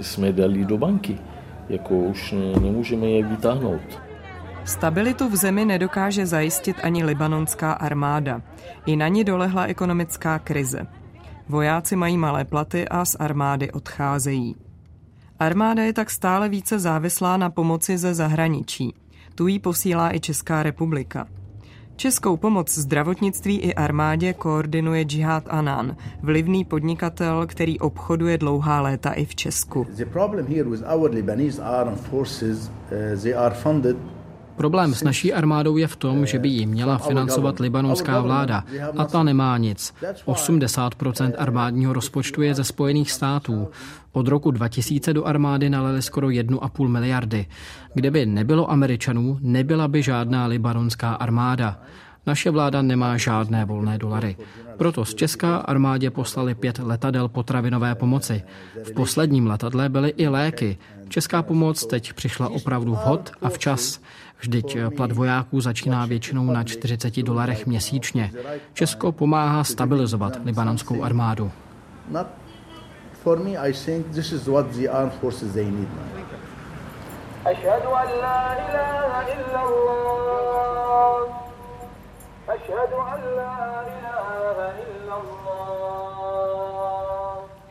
jsme 0.00 0.32
dali 0.32 0.64
do 0.64 0.78
banky. 0.78 1.18
Jako 1.72 1.94
už 1.94 2.34
nemůžeme 2.60 3.06
je 3.06 3.24
vytáhnout. 3.24 4.00
Stabilitu 4.64 5.28
v 5.28 5.36
zemi 5.36 5.64
nedokáže 5.64 6.26
zajistit 6.26 6.76
ani 6.82 7.04
libanonská 7.04 7.72
armáda. 7.72 8.42
I 8.86 8.96
na 8.96 9.08
ní 9.08 9.24
dolehla 9.24 9.64
ekonomická 9.64 10.38
krize. 10.38 10.86
Vojáci 11.48 11.96
mají 11.96 12.18
malé 12.18 12.44
platy 12.44 12.88
a 12.88 13.04
z 13.04 13.16
armády 13.20 13.72
odcházejí. 13.72 14.56
Armáda 15.38 15.82
je 15.82 15.92
tak 15.92 16.10
stále 16.10 16.48
více 16.48 16.78
závislá 16.78 17.36
na 17.36 17.50
pomoci 17.50 17.98
ze 17.98 18.14
zahraničí. 18.14 18.94
Tu 19.34 19.46
jí 19.46 19.58
posílá 19.58 20.14
i 20.14 20.20
Česká 20.20 20.62
republika. 20.62 21.26
Českou 21.96 22.36
pomoc 22.36 22.78
zdravotnictví 22.78 23.60
i 23.60 23.74
armádě 23.74 24.32
koordinuje 24.32 25.04
Jihad 25.10 25.44
Anan, 25.48 25.96
vlivný 26.22 26.64
podnikatel, 26.64 27.46
který 27.46 27.80
obchoduje 27.80 28.38
dlouhá 28.38 28.80
léta 28.80 29.12
i 29.12 29.24
v 29.24 29.34
Česku. 29.34 29.86
The 29.96 30.04
problem 30.04 30.46
here 30.46 30.70
with 30.70 30.82
our 30.94 31.10
Lebanese 31.10 31.62
armed 31.62 31.98
forces, 32.00 32.68
uh, 32.68 33.22
they 33.22 33.34
are 33.34 33.54
funded 33.54 33.96
Problém 34.62 34.94
s 34.94 35.02
naší 35.02 35.32
armádou 35.32 35.76
je 35.76 35.86
v 35.86 35.96
tom, 35.96 36.26
že 36.26 36.38
by 36.38 36.48
ji 36.48 36.66
měla 36.66 36.98
financovat 36.98 37.60
libanonská 37.60 38.20
vláda 38.20 38.64
a 38.96 39.04
ta 39.04 39.22
nemá 39.22 39.58
nic. 39.58 39.94
80% 40.26 41.32
armádního 41.38 41.92
rozpočtu 41.92 42.42
je 42.42 42.54
ze 42.54 42.64
Spojených 42.64 43.10
států. 43.10 43.68
Od 44.12 44.28
roku 44.28 44.50
2000 44.50 45.14
do 45.14 45.24
armády 45.24 45.70
nalili 45.70 46.02
skoro 46.02 46.28
1,5 46.28 46.88
miliardy. 46.88 47.46
Kdyby 47.94 48.26
nebylo 48.26 48.70
Američanů, 48.70 49.38
nebyla 49.40 49.88
by 49.88 50.02
žádná 50.02 50.46
libanonská 50.46 51.14
armáda. 51.14 51.80
Naše 52.26 52.50
vláda 52.50 52.82
nemá 52.82 53.16
žádné 53.16 53.64
volné 53.64 53.98
dolary. 53.98 54.36
Proto 54.76 55.04
z 55.04 55.14
Česká 55.14 55.56
armádě 55.56 56.10
poslali 56.10 56.54
pět 56.54 56.78
letadel 56.78 57.28
potravinové 57.28 57.94
pomoci. 57.94 58.42
V 58.84 58.94
posledním 58.94 59.46
letadle 59.46 59.88
byly 59.88 60.08
i 60.16 60.28
léky. 60.28 60.78
Česká 61.08 61.42
pomoc 61.42 61.86
teď 61.86 62.12
přišla 62.12 62.48
opravdu 62.48 62.92
vhod 62.92 63.30
a 63.42 63.48
včas. 63.48 64.00
Vždyť 64.41 64.77
plat 64.95 65.11
vojáků 65.11 65.61
začíná 65.61 66.05
většinou 66.05 66.45
na 66.51 66.63
40 66.63 67.23
dolarech 67.23 67.65
měsíčně. 67.65 68.31
Česko 68.73 69.11
pomáhá 69.11 69.63
stabilizovat 69.63 70.39
libanonskou 70.45 71.03
armádu. 71.03 71.51
For 73.23 73.39
me, 73.39 73.57
I 73.57 73.73
think 73.73 74.07
this 74.15 74.31
is 74.31 74.47
what 74.47 74.65
the 74.65 74.89
armed 74.89 75.13
forces 75.13 75.53
they 75.53 75.65
need 75.65 75.89
now. 75.89 76.27
أشهد 77.45 77.85
أن 77.85 78.09
لا 78.21 78.41
إله 78.65 79.11
إلا 79.35 79.61
الله 79.67 81.19
أشهد 82.49 82.91
أن 83.13 83.21
لا 83.39 83.57
إله 83.87 84.57
إلا 84.83 85.15
الله 85.21 85.47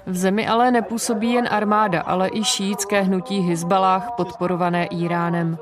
v 0.06 0.16
zemi 0.16 0.48
ale 0.48 0.70
nepůsobí 0.70 1.32
jen 1.32 1.48
armáda, 1.50 2.00
ale 2.00 2.28
i 2.32 2.44
šítské 2.44 3.02
hnutí 3.02 3.38
Hizbalách 3.38 4.10
podporované 4.16 4.86
Iránem. 4.86 5.58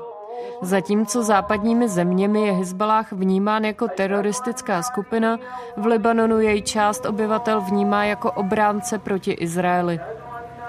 Zatímco 0.62 1.22
západními 1.22 1.88
zeměmi 1.88 2.40
je 2.46 2.52
Hezbalách 2.52 3.12
vnímán 3.12 3.64
jako 3.64 3.88
teroristická 3.88 4.82
skupina, 4.82 5.38
v 5.76 5.86
Libanonu 5.86 6.40
jej 6.40 6.62
část 6.62 7.06
obyvatel 7.06 7.60
vnímá 7.60 8.04
jako 8.04 8.32
obránce 8.32 8.98
proti 8.98 9.30
Izraeli. 9.32 10.00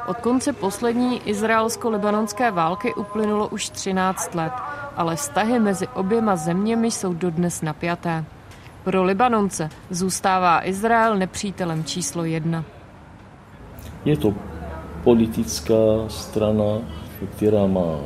Od 0.07 0.17
konce 0.17 0.53
poslední 0.53 1.21
izraelsko-libanonské 1.25 2.51
války 2.51 2.93
uplynulo 2.93 3.47
už 3.47 3.69
13 3.69 4.35
let, 4.35 4.53
ale 4.95 5.15
vztahy 5.15 5.59
mezi 5.59 5.87
oběma 5.87 6.35
zeměmi 6.35 6.91
jsou 6.91 7.13
dodnes 7.13 7.61
napjaté. 7.61 8.25
Pro 8.83 9.03
Libanonce 9.03 9.69
zůstává 9.89 10.67
Izrael 10.67 11.15
nepřítelem 11.15 11.83
číslo 11.83 12.25
jedna. 12.25 12.63
Je 14.05 14.17
to 14.17 14.33
politická 15.03 15.73
strana, 16.07 16.81
která 17.35 17.67
má 17.67 17.97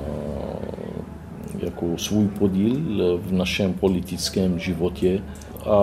jako 1.60 1.98
svůj 1.98 2.28
podíl 2.28 2.76
v 3.18 3.32
našem 3.32 3.74
politickém 3.74 4.60
životě 4.60 5.22
a 5.66 5.80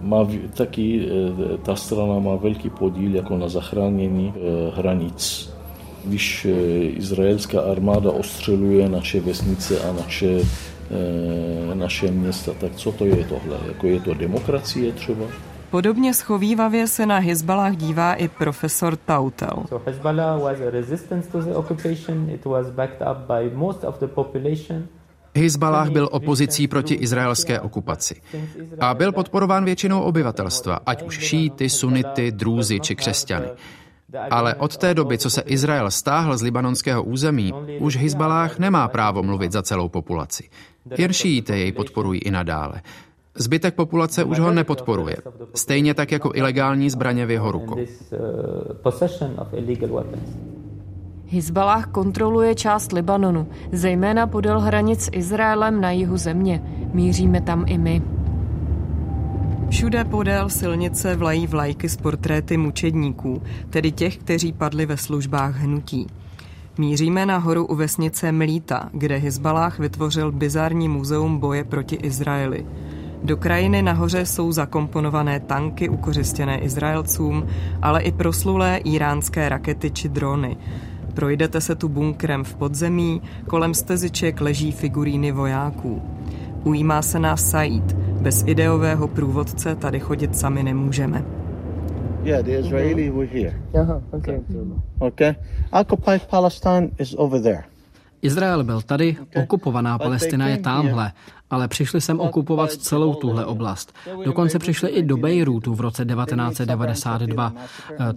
má 0.00 0.28
taky 0.54 1.06
e, 1.06 1.58
ta 1.58 1.76
strana 1.76 2.18
má 2.18 2.36
velký 2.36 2.70
podíl 2.70 3.14
jako 3.14 3.38
na 3.38 3.48
zachránění 3.48 4.32
e, 4.36 4.76
hranic. 4.76 5.50
Když 6.04 6.46
izraelská 6.96 7.60
armáda 7.60 8.10
ostřeluje 8.10 8.88
naše 8.88 9.20
vesnice 9.20 9.80
a 9.80 9.92
naše, 9.92 10.40
naše 11.74 12.10
města, 12.10 12.52
tak 12.60 12.74
co 12.76 12.92
to 12.92 13.06
je 13.06 13.24
tohle? 13.24 13.56
Jako 13.68 13.86
je 13.86 14.00
to 14.00 14.14
demokracie 14.14 14.92
třeba? 14.92 15.24
Podobně 15.72 16.14
schovývavě 16.14 16.86
se 16.86 17.06
na 17.06 17.18
Hezbalah 17.18 17.76
dívá 17.76 18.14
i 18.14 18.28
profesor 18.28 18.96
Tautel. 18.96 19.64
Hezbalah 25.34 25.90
byl 25.90 26.08
opozicí 26.12 26.68
proti 26.68 26.94
izraelské 26.94 27.60
okupaci 27.60 28.20
a 28.80 28.94
byl 28.94 29.12
podporován 29.12 29.64
většinou 29.64 30.00
obyvatelstva, 30.00 30.78
ať 30.86 31.02
už 31.02 31.18
šíty, 31.18 31.68
sunity, 31.68 32.32
drůzy 32.32 32.80
či 32.80 32.96
křesťany. 32.96 33.46
Ale 34.30 34.54
od 34.54 34.76
té 34.76 34.94
doby, 34.94 35.18
co 35.18 35.30
se 35.30 35.40
Izrael 35.40 35.90
stáhl 35.90 36.36
z 36.36 36.42
libanonského 36.42 37.02
území, 37.02 37.52
už 37.78 37.96
Hezbalah 37.96 38.58
nemá 38.58 38.88
právo 38.88 39.22
mluvit 39.22 39.52
za 39.52 39.62
celou 39.62 39.88
populaci. 39.88 40.48
Jen 40.98 41.12
šíité 41.12 41.58
jej 41.58 41.72
podporují 41.72 42.20
i 42.20 42.30
nadále. 42.30 42.82
Zbytek 43.38 43.74
populace 43.74 44.24
už 44.24 44.38
ho 44.38 44.52
nepodporuje, 44.52 45.16
stejně 45.54 45.94
tak 45.94 46.12
jako 46.12 46.30
ilegální 46.34 46.90
zbraně 46.90 47.26
v 47.26 47.30
jeho 47.30 47.52
rukou. 47.52 47.76
Hizbalách 51.26 51.86
kontroluje 51.86 52.54
část 52.54 52.92
Libanonu, 52.92 53.48
zejména 53.72 54.26
podél 54.26 54.60
hranic 54.60 55.04
s 55.04 55.10
Izraelem 55.12 55.80
na 55.80 55.90
jihu 55.90 56.16
země. 56.16 56.62
Míříme 56.92 57.40
tam 57.40 57.64
i 57.68 57.78
my. 57.78 58.02
Všude 59.70 60.04
podél 60.04 60.48
silnice 60.48 61.16
vlají 61.16 61.46
vlajky 61.46 61.88
s 61.88 61.96
portréty 61.96 62.56
mučedníků, 62.56 63.42
tedy 63.70 63.92
těch, 63.92 64.16
kteří 64.16 64.52
padli 64.52 64.86
ve 64.86 64.96
službách 64.96 65.56
hnutí. 65.56 66.06
Míříme 66.78 67.26
nahoru 67.26 67.66
u 67.66 67.74
vesnice 67.74 68.32
Mlíta, 68.32 68.88
kde 68.92 69.16
Hizbalách 69.16 69.78
vytvořil 69.78 70.32
bizarní 70.32 70.88
muzeum 70.88 71.38
boje 71.38 71.64
proti 71.64 71.96
Izraeli. 71.96 72.66
Do 73.24 73.36
krajiny 73.36 73.82
nahoře 73.82 74.26
jsou 74.26 74.52
zakomponované 74.52 75.40
tanky 75.40 75.88
ukořistěné 75.88 76.58
Izraelcům, 76.58 77.46
ale 77.82 78.02
i 78.02 78.12
proslulé 78.12 78.76
iránské 78.76 79.48
rakety 79.48 79.90
či 79.90 80.08
drony. 80.08 80.56
Projdete 81.14 81.60
se 81.60 81.74
tu 81.74 81.88
bunkrem 81.88 82.44
v 82.44 82.54
podzemí, 82.54 83.22
kolem 83.46 83.74
steziček 83.74 84.40
leží 84.40 84.72
figuríny 84.72 85.32
vojáků. 85.32 86.02
Ujímá 86.64 87.02
se 87.02 87.18
nás 87.18 87.50
Said. 87.50 87.92
Bez 87.96 88.44
ideového 88.46 89.08
průvodce 89.08 89.74
tady 89.74 90.00
chodit 90.00 90.36
sami 90.36 90.62
nemůžeme. 90.62 91.24
Yeah, 92.22 92.44
the 92.44 92.50
Israeli 92.50 93.10
were 93.10 93.26
here. 93.26 93.54
Aha, 93.80 94.02
okay. 94.10 94.40
Okay. 94.98 95.34
Occupied 95.80 96.26
Palestine 96.26 96.88
is 96.98 97.14
over 97.18 97.42
there. 97.42 97.64
Izrael 98.22 98.64
byl 98.64 98.82
tady, 98.82 99.16
okupovaná 99.42 99.98
Palestina 99.98 100.48
je 100.48 100.56
tamhle, 100.56 101.12
ale 101.52 101.68
přišli 101.68 102.00
sem 102.00 102.20
okupovat 102.20 102.72
celou 102.72 103.14
tuhle 103.14 103.46
oblast. 103.46 103.94
Dokonce 104.24 104.58
přišli 104.58 104.90
i 104.90 105.02
do 105.02 105.16
Bejrútu 105.16 105.74
v 105.74 105.80
roce 105.80 106.04
1992. 106.04 107.52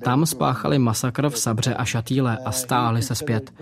Tam 0.03 0.25
spáchali 0.25 0.79
masakr 0.79 1.29
v 1.29 1.39
Sabře 1.39 1.73
a 1.73 1.85
Šatýle 1.85 2.37
a 2.45 2.51
stáhli 2.51 3.01
se 3.01 3.15
zpět. 3.15 3.53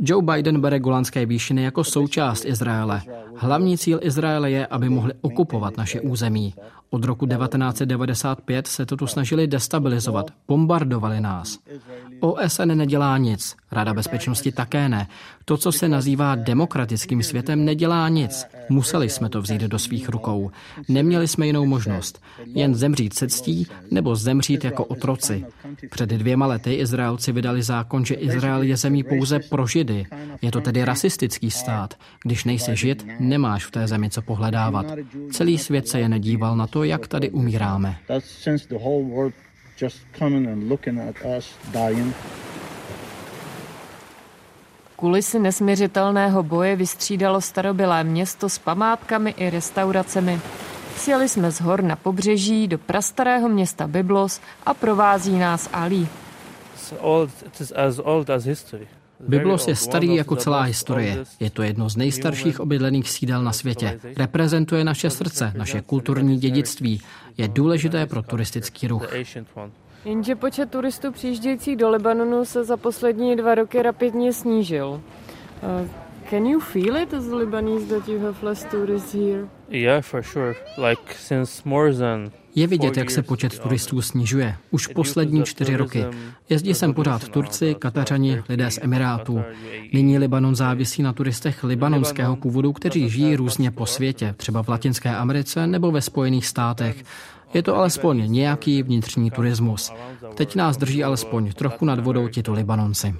Joe 0.00 0.22
Biden 0.22 0.60
bere 0.60 0.78
Golanské 0.80 1.26
výšiny 1.26 1.62
jako 1.62 1.84
součást 1.84 2.44
Izraele. 2.44 3.02
Hlavní 3.38 3.78
cíl 3.78 3.98
Izraele 4.02 4.50
je, 4.50 4.66
aby 4.66 4.88
mohli 4.88 5.12
okupovat 5.20 5.76
naše 5.76 6.00
území. 6.00 6.54
Od 6.90 7.04
roku 7.04 7.26
1995 7.26 8.66
se 8.66 8.86
to 8.86 8.96
tu 8.96 9.06
snažili 9.06 9.46
destabilizovat, 9.46 10.30
bombardovali 10.48 11.20
nás. 11.20 11.58
OSN 12.20 12.74
nedělá 12.74 13.18
nic, 13.18 13.56
Rada 13.72 13.94
bezpečnosti 13.94 14.52
také 14.52 14.88
ne. 14.88 15.06
To, 15.44 15.56
co 15.56 15.72
se 15.72 15.88
nazývá 15.88 16.34
demokratickým 16.34 17.22
světem, 17.22 17.64
nedělá 17.64 18.08
nic. 18.08 18.44
Museli 18.68 19.08
jsme 19.08 19.28
to 19.28 19.42
vzít 19.42 19.60
do 19.60 19.78
svých 19.78 20.08
rukou. 20.08 20.50
Neměli 20.88 21.28
jsme 21.28 21.46
jinou 21.46 21.66
možnost. 21.66 22.22
Jen 22.46 22.74
zemřít 22.74 23.14
se 23.14 23.28
ctí 23.28 23.66
nebo 23.90 24.16
zemřít 24.16 24.64
jako 24.64 24.84
otroci. 24.84 25.44
Před 25.90 26.10
dvěma 26.10 26.46
lety 26.46 26.74
Izraelci 26.74 27.32
vydali 27.32 27.62
zákon, 27.62 28.04
že 28.04 28.14
Izrael 28.14 28.62
je 28.62 28.76
zemí 28.76 29.04
pouze 29.04 29.38
pro 29.38 29.66
židy. 29.66 30.06
Je 30.42 30.50
to 30.50 30.60
tedy 30.60 30.84
rasistický 30.84 31.50
stát. 31.50 31.94
Když 32.22 32.44
nejsi 32.44 32.76
žid, 32.76 33.06
nemáš 33.20 33.64
v 33.64 33.70
té 33.70 33.86
zemi 33.86 34.10
co 34.10 34.22
pohledávat. 34.22 34.86
Celý 35.32 35.58
svět 35.58 35.88
se 35.88 36.00
je 36.00 36.08
nedíval 36.08 36.56
na 36.56 36.66
to, 36.66 36.84
jak 36.84 37.08
tady 37.08 37.30
umíráme. 37.30 37.96
Kulisy 44.96 45.38
nesměřitelného 45.38 46.42
boje 46.42 46.76
vystřídalo 46.76 47.40
starobylé 47.40 48.04
město 48.04 48.48
s 48.48 48.58
památkami 48.58 49.34
i 49.36 49.50
restauracemi. 49.50 50.40
Sjeli 51.06 51.28
jsme 51.28 51.52
z 51.52 51.60
hor 51.60 51.82
na 51.82 51.96
pobřeží 51.96 52.68
do 52.68 52.78
prastarého 52.78 53.48
města 53.48 53.86
Byblos 53.86 54.40
a 54.66 54.74
provází 54.74 55.38
nás 55.38 55.68
Ali. 55.72 56.06
Byblos 59.20 59.68
je 59.68 59.76
starý 59.76 60.14
jako 60.14 60.36
celá 60.36 60.60
historie. 60.60 61.24
Je 61.40 61.50
to 61.50 61.62
jedno 61.62 61.88
z 61.88 61.96
nejstarších 61.96 62.60
obydlených 62.60 63.10
sídel 63.10 63.42
na 63.42 63.52
světě. 63.52 64.00
Reprezentuje 64.16 64.84
naše 64.84 65.10
srdce, 65.10 65.52
naše 65.56 65.80
kulturní 65.80 66.38
dědictví. 66.38 67.00
Je 67.36 67.48
důležité 67.48 68.06
pro 68.06 68.22
turistický 68.22 68.88
ruch. 68.88 69.14
Jenže 70.04 70.34
počet 70.34 70.70
turistů 70.70 71.12
přijíždějících 71.12 71.76
do 71.76 71.90
Libanonu 71.90 72.44
se 72.44 72.64
za 72.64 72.76
poslední 72.76 73.36
dva 73.36 73.54
roky 73.54 73.82
rapidně 73.82 74.32
snížil. 74.32 74.88
Uh, 74.88 75.88
can 76.30 76.46
you 76.46 76.60
feel 76.60 76.96
it 76.96 77.14
as 77.14 77.26
Lebanese 77.26 77.86
that 77.86 78.08
you 78.08 78.20
have 78.20 78.36
less 78.42 78.64
tourists 78.64 79.14
here? 79.14 79.48
Je 82.54 82.66
vidět, 82.66 82.96
jak 82.96 83.10
se 83.10 83.22
počet 83.22 83.58
turistů 83.58 84.02
snižuje. 84.02 84.56
Už 84.70 84.86
poslední 84.86 85.44
čtyři 85.44 85.76
roky. 85.76 86.04
Jezdí 86.48 86.74
sem 86.74 86.94
pořád 86.94 87.28
Turci, 87.28 87.76
Katařani, 87.78 88.42
lidé 88.48 88.70
z 88.70 88.78
Emirátů. 88.82 89.42
Nyní 89.92 90.18
Libanon 90.18 90.54
závisí 90.54 91.02
na 91.02 91.12
turistech 91.12 91.64
libanonského 91.64 92.36
původu, 92.36 92.72
kteří 92.72 93.10
žijí 93.10 93.36
různě 93.36 93.70
po 93.70 93.86
světě, 93.86 94.34
třeba 94.36 94.62
v 94.62 94.68
Latinské 94.68 95.16
Americe 95.16 95.66
nebo 95.66 95.90
ve 95.92 96.00
Spojených 96.00 96.46
státech. 96.46 97.04
Je 97.54 97.62
to 97.62 97.76
alespoň 97.76 98.32
nějaký 98.32 98.82
vnitřní 98.82 99.30
turismus. 99.30 99.92
Teď 100.34 100.54
nás 100.54 100.76
drží 100.76 101.04
alespoň 101.04 101.52
trochu 101.52 101.84
nad 101.84 102.00
vodou 102.00 102.28
tito 102.28 102.52
Libanonci. 102.52 103.14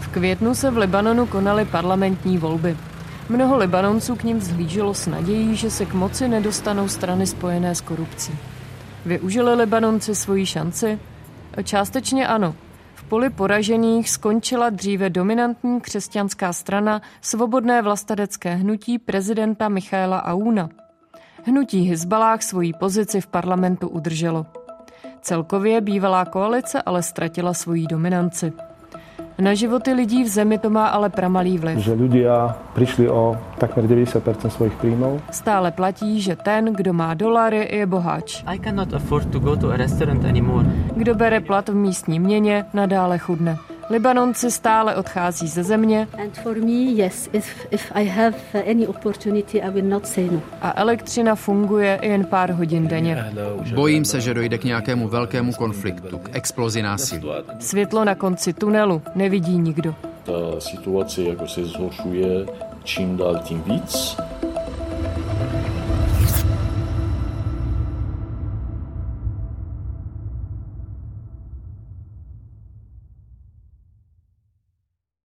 V 0.00 0.08
květnu 0.08 0.54
se 0.54 0.70
v 0.70 0.76
Libanonu 0.76 1.26
konaly 1.26 1.64
parlamentní 1.64 2.38
volby. 2.38 2.76
Mnoho 3.28 3.56
Libanonců 3.56 4.16
k 4.16 4.24
ním 4.24 4.38
vzhlíželo 4.38 4.94
s 4.94 5.06
nadějí, 5.06 5.56
že 5.56 5.70
se 5.70 5.86
k 5.86 5.94
moci 5.94 6.28
nedostanou 6.28 6.88
strany 6.88 7.26
spojené 7.26 7.74
s 7.74 7.80
korupcí. 7.80 8.32
Využili 9.06 9.54
Libanonci 9.54 10.14
svoji 10.14 10.46
šanci? 10.46 10.98
Částečně 11.64 12.28
ano 12.28 12.54
poli 13.08 13.30
poražených 13.30 14.10
skončila 14.10 14.70
dříve 14.70 15.10
dominantní 15.10 15.80
křesťanská 15.80 16.52
strana 16.52 17.02
Svobodné 17.20 17.82
vlastadecké 17.82 18.54
hnutí 18.54 18.98
prezidenta 18.98 19.68
Michaela 19.68 20.24
Auna. 20.24 20.68
Hnutí 21.44 21.80
Hizbalách 21.80 22.42
svoji 22.42 22.72
pozici 22.72 23.20
v 23.20 23.26
parlamentu 23.26 23.88
udrželo. 23.88 24.46
Celkově 25.20 25.80
bývalá 25.80 26.24
koalice 26.24 26.82
ale 26.82 27.02
ztratila 27.02 27.54
svoji 27.54 27.86
dominanci. 27.86 28.52
Na 29.34 29.50
životy 29.50 29.90
lidí 29.90 30.22
v 30.22 30.30
zemi 30.30 30.62
to 30.62 30.70
má 30.70 30.94
ale 30.94 31.10
pramalý 31.10 31.58
vliv. 31.58 31.82
Že 31.82 31.98
ľudia 31.98 32.54
prišli 32.78 33.10
o 33.10 33.34
takmer 33.58 33.82
90% 33.82 34.22
svojich 34.46 34.78
príjmov. 34.78 35.18
Stále 35.34 35.74
platí, 35.74 36.22
že 36.22 36.38
ten, 36.38 36.70
kdo 36.70 36.94
má 36.94 37.18
dolary, 37.18 37.66
je 37.66 37.82
boháč. 37.82 38.46
I 38.46 38.62
cannot 38.62 38.94
afford 38.94 39.26
to 39.34 39.42
go 39.42 39.58
to 39.58 39.74
a 39.74 39.76
restaurant 39.76 40.22
anymore. 40.22 40.62
Kdo 40.94 41.18
bere 41.18 41.42
plat 41.42 41.68
v 41.68 41.74
místní 41.74 42.22
měně, 42.22 42.64
nadále 42.74 43.18
chudne. 43.18 43.58
Libanonci 43.90 44.50
stále 44.50 44.96
odchází 44.96 45.48
ze 45.48 45.62
země. 45.62 46.08
A 50.62 50.72
elektřina 50.76 51.34
funguje 51.34 51.98
jen 52.02 52.24
pár 52.24 52.50
hodin 52.50 52.88
denně. 52.88 53.24
Bojím 53.74 54.04
se, 54.04 54.20
že 54.20 54.34
dojde 54.34 54.58
k 54.58 54.64
nějakému 54.64 55.08
velkému 55.08 55.52
konfliktu, 55.52 56.18
k 56.18 56.30
explozi 56.32 56.82
násilí. 56.82 57.30
Světlo 57.58 58.04
na 58.04 58.14
konci 58.14 58.52
tunelu 58.52 59.02
nevidí 59.14 59.58
nikdo. 59.58 59.94
Ta 60.24 60.60
situace 60.60 61.22
jako 61.22 61.48
se 61.48 61.64
zhoršuje 61.64 62.46
čím 62.84 63.16
dál 63.16 63.40
tím 63.44 63.62
víc 63.62 64.16